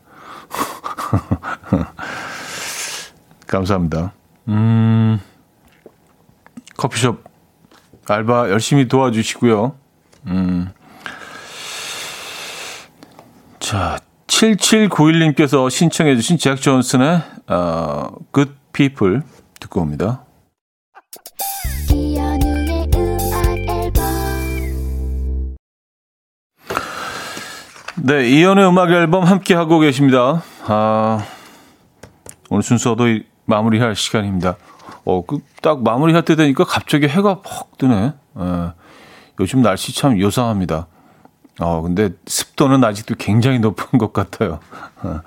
감사합니다. 3.47 4.13
음, 4.49 5.21
커피숍 6.77 7.25
알바 8.09 8.51
열심히 8.51 8.89
도와주시고요. 8.89 9.75
음. 10.27 10.71
자, 13.71 14.01
7791님께서 14.27 15.71
신청해 15.71 16.17
주신 16.17 16.39
잭 16.39 16.61
존슨의 16.61 17.23
어, 17.47 18.09
Good 18.35 18.51
People 18.73 19.21
듣고 19.61 19.83
옵니다. 19.83 20.25
네, 28.03 28.29
이연의 28.29 28.67
음악 28.67 28.91
앨범 28.91 29.23
함께 29.23 29.55
하고 29.55 29.79
계십니다. 29.79 30.43
아, 30.67 31.25
오늘 32.49 32.65
순서도 32.65 33.05
마무리할 33.45 33.95
시간입니다. 33.95 34.57
어, 35.05 35.25
그 35.25 35.39
딱 35.63 35.85
마무리할 35.85 36.25
때 36.25 36.35
되니까 36.35 36.65
갑자기 36.65 37.07
해가 37.07 37.43
퍽 37.43 37.79
뜨네. 37.79 38.15
예, 38.41 38.73
요즘 39.39 39.63
날씨 39.63 39.95
참 39.95 40.19
요상합니다. 40.19 40.89
어, 41.61 41.83
근데 41.83 42.11
습도는 42.27 42.83
아직도 42.83 43.15
굉장히 43.19 43.59
높은 43.59 43.99
것 43.99 44.13
같아요. 44.13 44.61
어, 45.03 45.21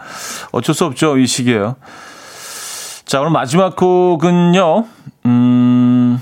어쩔 0.51 0.75
수 0.75 0.85
없죠. 0.85 1.17
이 1.17 1.27
시기에요. 1.27 1.75
자, 3.05 3.21
오늘 3.21 3.31
마지막 3.31 3.75
곡은요, 3.75 4.85
음, 5.27 6.19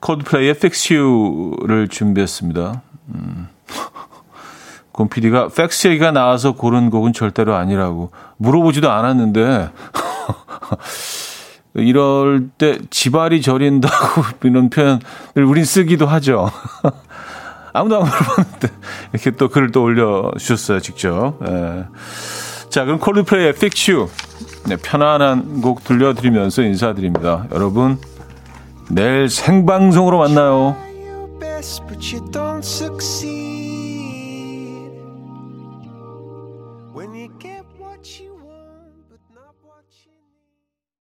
코드플레이의 0.00 0.50
Fix 0.50 0.94
You를 0.94 1.88
준비했습니다. 1.88 2.82
음. 3.14 3.48
곰피디가 4.92 5.48
팩스 5.48 5.88
얘기가 5.88 6.10
나와서 6.10 6.52
고른 6.52 6.88
곡은 6.88 7.12
절대로 7.12 7.54
아니라고 7.54 8.12
물어보지도 8.38 8.90
않았는데 8.90 9.70
이럴 11.74 12.48
때 12.56 12.78
지발이 12.88 13.42
저린다고 13.42 14.22
이런 14.48 14.70
표현을 14.70 15.00
우린 15.46 15.66
쓰기도 15.66 16.06
하죠. 16.06 16.50
아무도 17.76 17.96
안 17.96 18.04
물어봤는데 18.04 18.68
이렇게 19.12 19.30
또 19.32 19.48
글을 19.48 19.72
또 19.72 19.82
올려주셨어요 19.82 20.80
직접. 20.80 21.34
예. 21.46 21.84
자 22.70 22.84
그럼 22.84 22.98
콜드플레이의 22.98 23.50
Fix 23.50 23.90
You 23.90 24.08
네, 24.66 24.76
편안한 24.76 25.60
곡 25.60 25.84
들려드리면서 25.84 26.62
인사드립니다. 26.62 27.46
여러분 27.52 27.98
내일 28.88 29.28
생방송으로 29.28 30.18
만나요. 30.18 30.76